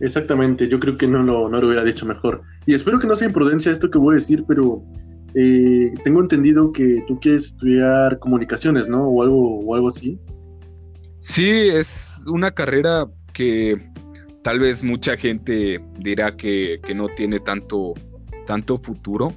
[0.02, 2.42] Exactamente, yo creo que no lo, no lo hubiera dicho mejor.
[2.66, 4.84] Y espero que no sea imprudencia esto que voy a decir, pero
[5.36, 9.08] eh, tengo entendido que tú quieres estudiar comunicaciones, ¿no?
[9.08, 10.20] O algo, o algo así.
[11.20, 13.80] Sí, es una carrera que
[14.44, 17.94] tal vez mucha gente dirá que, no tiene tanto,
[18.48, 19.34] tanto futuro,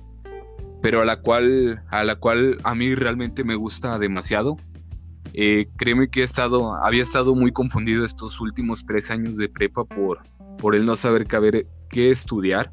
[0.81, 4.57] pero a la cual, a la cual a mí realmente me gusta demasiado.
[5.35, 9.85] Eh, créeme que he estado, había estado muy confundido estos últimos tres años de prepa
[9.85, 10.21] por,
[10.59, 12.73] por el no saber qué, qué estudiar.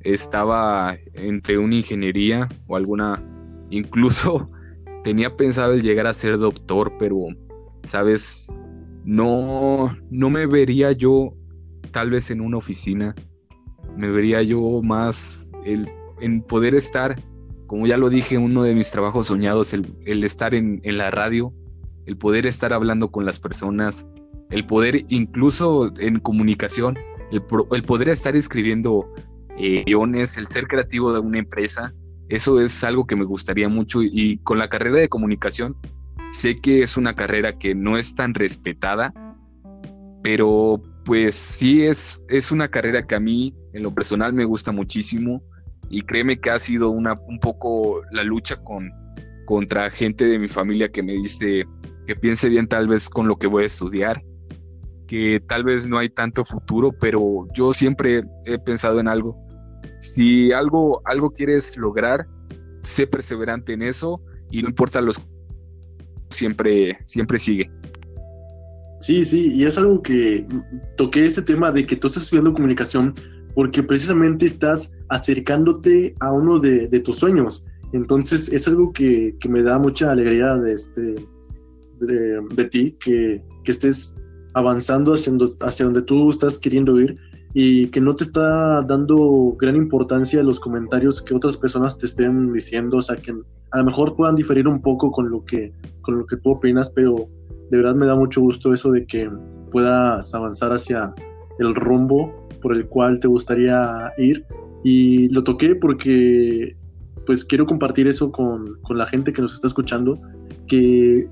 [0.00, 3.22] Estaba entre una ingeniería o alguna,
[3.70, 4.50] incluso
[5.04, 7.26] tenía pensado el llegar a ser doctor, pero,
[7.84, 8.52] sabes,
[9.04, 11.34] no, no me vería yo
[11.90, 13.14] tal vez en una oficina,
[13.96, 15.90] me vería yo más el,
[16.20, 17.20] en poder estar,
[17.66, 21.10] como ya lo dije, uno de mis trabajos soñados, el, el estar en, en, la
[21.10, 21.52] radio,
[22.06, 24.08] el poder estar hablando con las personas,
[24.50, 26.96] el poder incluso en comunicación,
[27.30, 27.42] el,
[27.72, 29.12] el poder estar escribiendo
[29.58, 31.92] eh, guiones, el ser creativo de una empresa,
[32.28, 34.02] eso es algo que me gustaría mucho.
[34.02, 35.76] Y con la carrera de comunicación
[36.32, 39.12] sé que es una carrera que no es tan respetada,
[40.22, 44.72] pero pues sí es, es una carrera que a mí en lo personal me gusta
[44.72, 45.42] muchísimo.
[45.90, 48.90] Y créeme que ha sido una, un poco la lucha con,
[49.44, 51.66] contra gente de mi familia que me dice
[52.06, 54.22] que piense bien tal vez con lo que voy a estudiar,
[55.06, 59.36] que tal vez no hay tanto futuro, pero yo siempre he pensado en algo.
[60.00, 62.26] Si algo, algo quieres lograr,
[62.82, 65.20] sé perseverante en eso y no importa los
[66.30, 67.70] siempre, siempre sigue.
[69.00, 70.46] Sí, sí, y es algo que
[70.96, 73.12] toqué este tema de que tú estás estudiando comunicación
[73.54, 77.66] porque precisamente estás acercándote a uno de, tus sueños.
[77.92, 81.16] Entonces es algo que, me da mucha alegría de, este,
[82.06, 84.16] de, ti, que, estés
[84.54, 87.16] avanzando hacia, hacia donde tú estás queriendo ir
[87.54, 92.52] y que no te está dando gran importancia los comentarios que otras personas te estén
[92.52, 93.34] diciendo, o sea, que
[93.72, 96.90] a lo mejor puedan diferir un poco con lo que, con lo que tú opinas,
[96.90, 97.28] pero
[97.70, 99.30] de verdad me da mucho gusto eso de que
[99.70, 101.14] puedas avanzar hacia
[101.58, 104.44] el rumbo por el cual te gustaría ir.
[104.84, 106.76] Y lo toqué porque
[107.26, 110.18] pues quiero compartir eso con, con la gente que nos está escuchando,
[110.66, 111.28] que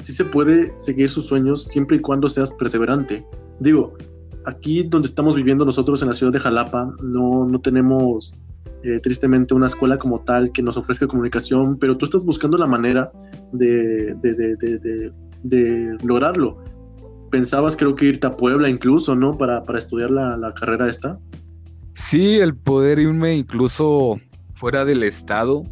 [0.00, 3.24] sí se puede seguir sus sueños siempre y cuando seas perseverante.
[3.60, 3.94] Digo,
[4.46, 8.34] aquí donde estamos viviendo nosotros en la ciudad de Jalapa, no, no tenemos
[8.84, 12.66] eh, tristemente una escuela como tal que nos ofrezca comunicación, pero tú estás buscando la
[12.66, 13.10] manera
[13.52, 14.14] de,
[15.42, 16.62] de, lograrlo.
[17.30, 19.36] Pensabas creo que irte a Puebla incluso, ¿no?
[19.36, 21.18] Para, para estudiar la, la, carrera esta.
[21.94, 24.20] Sí, el poder irme incluso
[24.52, 25.64] fuera del estado.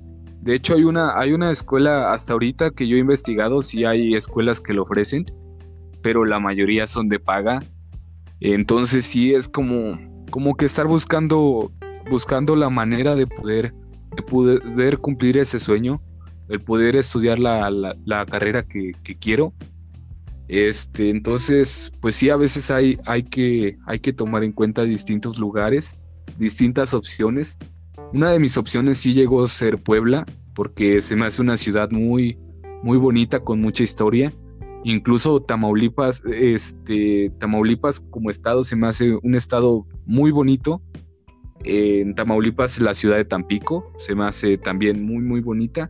[0.46, 4.14] De hecho, hay una, hay una escuela hasta ahorita que yo he investigado, sí hay
[4.14, 5.26] escuelas que lo ofrecen,
[6.02, 7.64] pero la mayoría son de paga.
[8.38, 9.98] Entonces sí es como,
[10.30, 11.72] como que estar buscando,
[12.08, 13.74] buscando la manera de poder,
[14.14, 16.00] de poder cumplir ese sueño,
[16.48, 17.68] el poder estudiar la,
[18.04, 19.52] la, carrera que, quiero.
[20.46, 25.38] Este, entonces, pues sí, a veces hay, hay, que, hay que tomar en cuenta distintos
[25.38, 25.98] lugares,
[26.38, 27.58] distintas opciones.
[28.12, 31.90] Una de mis opciones sí llegó a ser Puebla, porque se me hace una ciudad
[31.90, 32.38] muy,
[32.82, 34.32] muy bonita, con mucha historia.
[34.84, 40.80] Incluso Tamaulipas, este, Tamaulipas como estado se me hace un estado muy bonito.
[41.64, 45.88] En Tamaulipas, la ciudad de Tampico, se me hace también muy, muy bonita.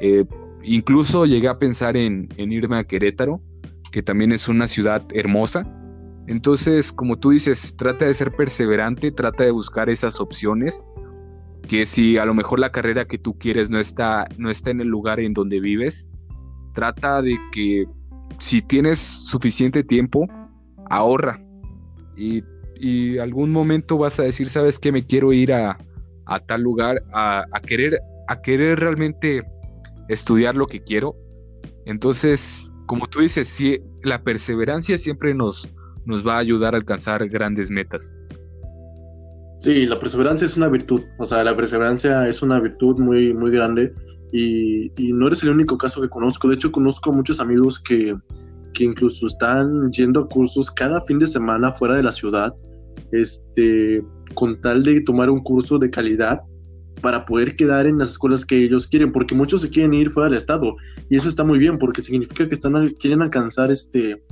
[0.00, 0.24] Eh,
[0.62, 3.42] incluso llegué a pensar en, irme a Querétaro,
[3.90, 5.66] que también es una ciudad hermosa.
[6.28, 10.86] Entonces, como tú dices, trata de ser perseverante, trata de buscar esas opciones,
[11.68, 14.80] que si a lo mejor la carrera que tú quieres no está, no está en
[14.80, 16.08] el lugar en donde vives,
[16.74, 17.86] trata de que
[18.38, 20.26] si tienes suficiente tiempo,
[20.90, 21.40] ahorra.
[22.16, 22.42] Y,
[22.76, 24.92] y, algún momento vas a decir, ¿sabes qué?
[24.92, 25.78] Me quiero ir a,
[26.46, 29.42] tal lugar, a, querer, a querer realmente
[30.08, 31.14] estudiar lo que quiero.
[31.86, 35.68] Entonces, como tú dices, sí, la perseverancia siempre nos,
[36.04, 38.14] nos va a ayudar a alcanzar grandes metas.
[39.62, 43.52] Sí, la perseverancia es una virtud, o sea, la perseverancia es una virtud muy, muy
[43.52, 43.94] grande
[44.32, 46.48] y, no eres el único caso que conozco.
[46.48, 48.16] De hecho, conozco muchos amigos que,
[48.74, 52.52] que incluso están yendo a cursos cada fin de semana fuera de la ciudad,
[53.12, 54.04] este,
[54.34, 56.40] con tal de tomar un curso de calidad
[57.00, 60.28] para poder quedar en las escuelas que ellos quieren, porque muchos se quieren ir fuera
[60.28, 60.74] del estado
[61.08, 64.24] y eso está muy bien porque significa que están quieren alcanzar este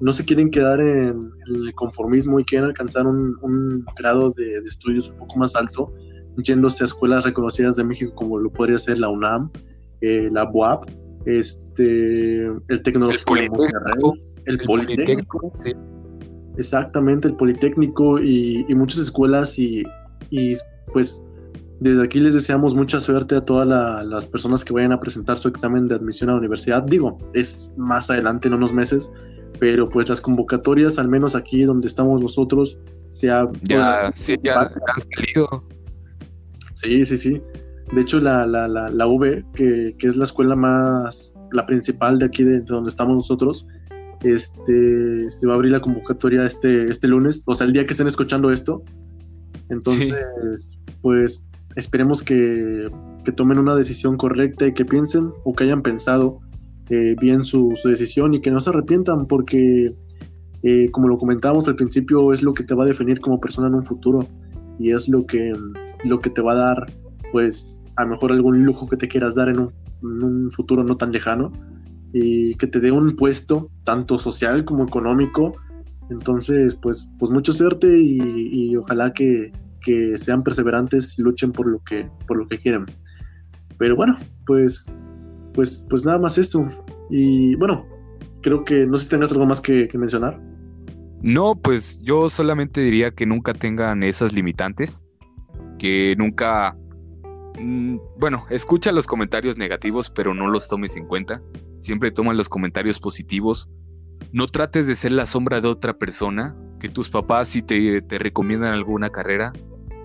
[0.00, 5.08] no se quieren quedar en, el conformismo y quieren alcanzar un, grado de, de, estudios
[5.10, 5.92] un poco más alto
[6.42, 9.50] yéndose a escuelas reconocidas de México como lo podría ser la UNAM,
[10.00, 10.84] eh, la UAP,
[11.24, 15.52] este, el Tecnológico el Politécnico, el, Politécnico,
[16.56, 19.84] exactamente, el Politécnico y, muchas escuelas y,
[20.92, 21.22] pues
[21.80, 23.66] desde aquí les deseamos mucha suerte a todas
[24.06, 26.82] las personas que vayan a presentar su examen de admisión a la universidad.
[26.84, 29.10] Digo, es más adelante, en unos meses,
[29.58, 32.78] pero pues las convocatorias, al menos aquí donde estamos nosotros,
[33.10, 33.48] se ha...
[33.62, 35.64] Ya, sí, ya han salido.
[36.76, 37.42] Sí, sí, sí.
[37.92, 42.18] De hecho, la, la, la, la UV, que, que, es la escuela más, la principal
[42.18, 43.66] de aquí de, donde estamos nosotros,
[44.22, 47.92] este, se va a abrir la convocatoria este, este lunes, o sea, el día que
[47.92, 48.82] estén escuchando esto.
[49.68, 52.88] Entonces, pues esperemos que,
[53.24, 56.40] que, tomen una decisión correcta y que piensen o que hayan pensado
[56.90, 59.94] eh, bien su, decisión y que no se arrepientan porque,
[60.62, 63.68] eh, como lo comentábamos al principio, es lo que te va a definir como persona
[63.68, 64.26] en un futuro
[64.78, 65.52] y es lo que,
[66.04, 66.86] lo que te va a dar
[67.32, 69.58] pues a lo mejor algún lujo que te quieras dar en
[70.02, 71.50] un, futuro no tan lejano
[72.12, 75.54] y que te dé un puesto tanto social como económico.
[76.08, 79.52] Entonces, pues, pues mucha suerte y, ojalá que,
[80.16, 82.86] sean perseverantes y luchen por lo que, por lo que quieren.
[83.78, 84.16] Pero bueno,
[84.46, 84.86] pues,
[85.56, 86.64] pues, pues nada más eso.
[87.10, 87.84] Y bueno,
[88.42, 90.40] creo que no sé si tengas algo más que mencionar.
[91.22, 95.02] No, pues yo solamente diría que nunca tengan esas limitantes,
[95.78, 96.76] que nunca
[97.58, 101.42] Mm, bueno, escucha los comentarios negativos, pero no los tomes en cuenta.
[101.78, 103.68] Siempre toma los comentarios positivos.
[104.32, 106.56] No trates de ser la sombra de otra persona.
[106.80, 109.52] Que tus papás, si te, recomiendan alguna carrera,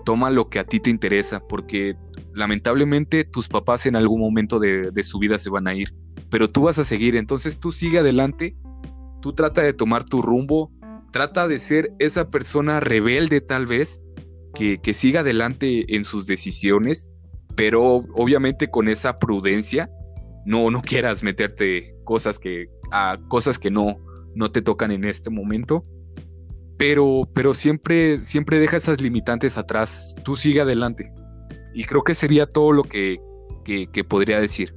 [0.04, 1.94] toma lo que a ti te interesa, porque
[2.34, 5.94] lamentablemente tus papás en algún momento de, su vida se van a ir,
[6.30, 7.16] pero tú vas a seguir.
[7.16, 8.56] Entonces tú sigue adelante.
[9.20, 10.70] Tú trata de tomar tu rumbo.
[11.12, 14.02] Trata de ser esa persona rebelde, tal vez,
[14.54, 17.12] que, que siga adelante en sus decisiones
[17.54, 19.90] pero obviamente con esa prudencia,
[20.44, 23.96] no, no quieras meterte cosas que, a cosas que no,
[24.34, 25.84] no te tocan en este momento.
[26.78, 30.16] Pero, pero siempre, siempre deja esas limitantes atrás.
[30.24, 31.12] Tú sigue adelante.
[31.74, 33.20] Y creo que sería todo lo que,
[33.64, 34.74] que, podría decir.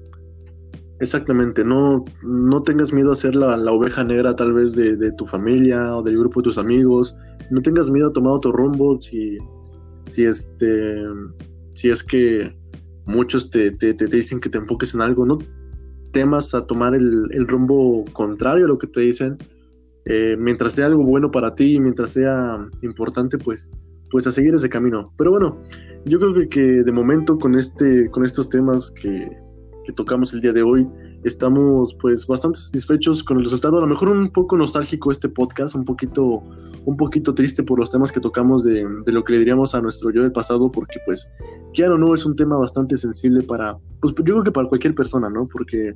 [1.00, 5.26] Exactamente, no, no tengas miedo a ser la, oveja negra tal vez de, de, tu
[5.26, 7.16] familia o del grupo de tus amigos.
[7.52, 9.38] No tengas miedo a tomar otro rumbo si,
[10.08, 11.04] si, este,
[11.74, 12.56] si es que
[13.06, 15.38] muchos te, te, te, dicen que te enfoques en algo, no
[16.12, 19.38] temas a tomar el, el rumbo contrario a lo que te dicen,
[20.06, 23.70] eh, mientras sea algo bueno para ti, mientras sea importante, pues,
[24.16, 25.12] pues a seguir ese camino.
[25.18, 25.58] Pero bueno,
[26.06, 29.30] yo creo que, que de momento con, este, con estos temas que,
[29.84, 30.88] que tocamos el día de hoy,
[31.26, 33.80] estamos pues bastante satisfechos con el resultado.
[33.80, 36.42] A lo mejor un poco nostálgico este podcast, un poquito,
[36.86, 39.82] un poquito triste por los temas que tocamos de, de lo que le diríamos a
[39.82, 41.30] nuestro yo del pasado, porque pues,
[41.74, 45.30] claro, no, es un tema bastante sensible para, pues yo creo que para cualquier persona,
[45.30, 45.46] ¿no?
[45.46, 45.94] Porque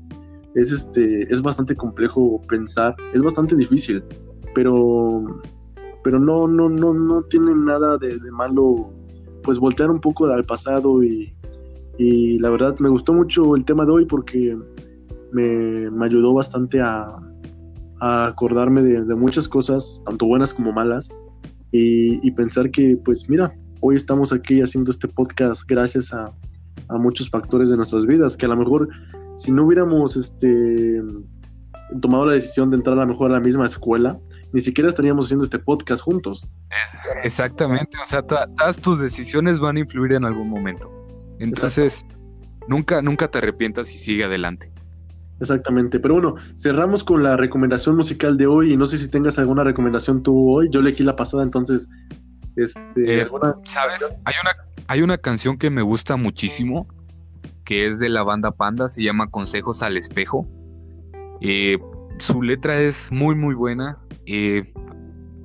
[0.56, 4.04] es, este, es bastante complejo pensar, es bastante difícil,
[4.54, 5.24] pero,
[6.04, 8.94] pero no, no, no, no tiene nada de, malo,
[9.44, 11.34] pues voltear un poco al pasado y,
[11.98, 14.58] y la verdad me gustó mucho el tema de hoy porque
[15.32, 17.16] me, ayudó bastante a,
[18.02, 21.10] acordarme de, muchas cosas, tanto buenas como malas,
[21.72, 26.34] y, pensar que, pues mira, hoy estamos aquí haciendo este podcast gracias a,
[26.98, 28.90] muchos factores de nuestras vidas, que a lo mejor
[29.36, 31.04] si no hubiéramos este,
[32.02, 34.18] tomado la decisión de entrar a lo mejor a la misma escuela,
[34.54, 36.48] ni siquiera estaríamos haciendo este podcast juntos.
[37.24, 40.92] Exactamente, o sea, todas tus decisiones van a influir en algún momento.
[41.40, 42.06] Entonces,
[42.68, 44.72] nunca, nunca te arrepientas y sigue adelante.
[45.40, 49.40] Exactamente, pero bueno, cerramos con la recomendación musical de hoy y no sé si tengas
[49.40, 51.88] alguna recomendación tú hoy, yo elegí la pasada, entonces,
[52.58, 53.28] este, eh,
[53.64, 54.14] ¿sabes?
[54.26, 54.52] Hay una,
[54.88, 56.88] hay una canción que me gusta muchísimo,
[57.64, 60.46] que es de la banda Panda, se llama Consejos al Espejo.
[61.40, 61.78] Eh,
[62.18, 63.98] su letra es muy, muy buena.
[64.32, 64.64] Eh,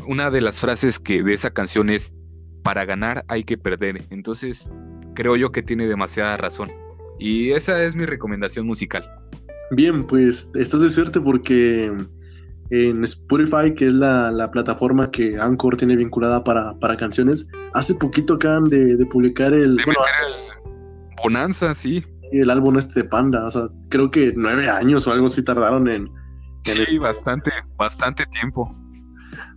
[0.06, 2.14] una de las frases que de esa canción es,
[2.62, 4.70] para ganar hay que perder, entonces
[5.14, 6.70] creo yo que tiene demasiada razón.
[7.18, 9.08] Y esa es mi recomendación musical.
[9.70, 11.90] Bien, pues estás de suerte porque
[12.70, 18.64] en Spotify, que es la, plataforma que Anchor tiene vinculada para, canciones, hace poquito acaban
[18.64, 20.00] de, publicar el, bueno,
[21.22, 22.04] Bonanza, sí.
[22.32, 25.88] El álbum este de Panda, o sea, creo que nueve años o algo así tardaron
[25.88, 26.10] en...
[26.64, 28.70] sí, bastante, bastante tiempo.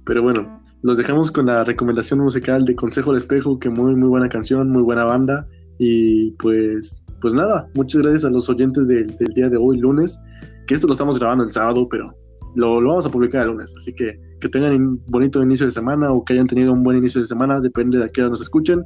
[0.06, 4.10] Pero bueno, los dejamos con la recomendación musical de Consejo al Espejo, que muy, muy
[4.10, 5.48] buena canción, muy buena banda.
[5.80, 10.20] Y pues pues nada, muchas gracias a los oyentes del, día de hoy, lunes,
[10.68, 12.16] que esto lo estamos grabando el sábado, pero
[12.56, 13.74] lo, vamos a publicar el lunes.
[13.78, 16.98] Así que que tengan un bonito inicio de semana o que hayan tenido un buen
[16.98, 18.84] inicio de semana, depende de a qué hora nos escuchen.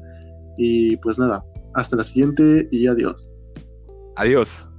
[0.57, 1.43] Y pues nada,
[1.75, 3.35] hasta la siguiente y adiós.
[4.15, 4.70] Adiós.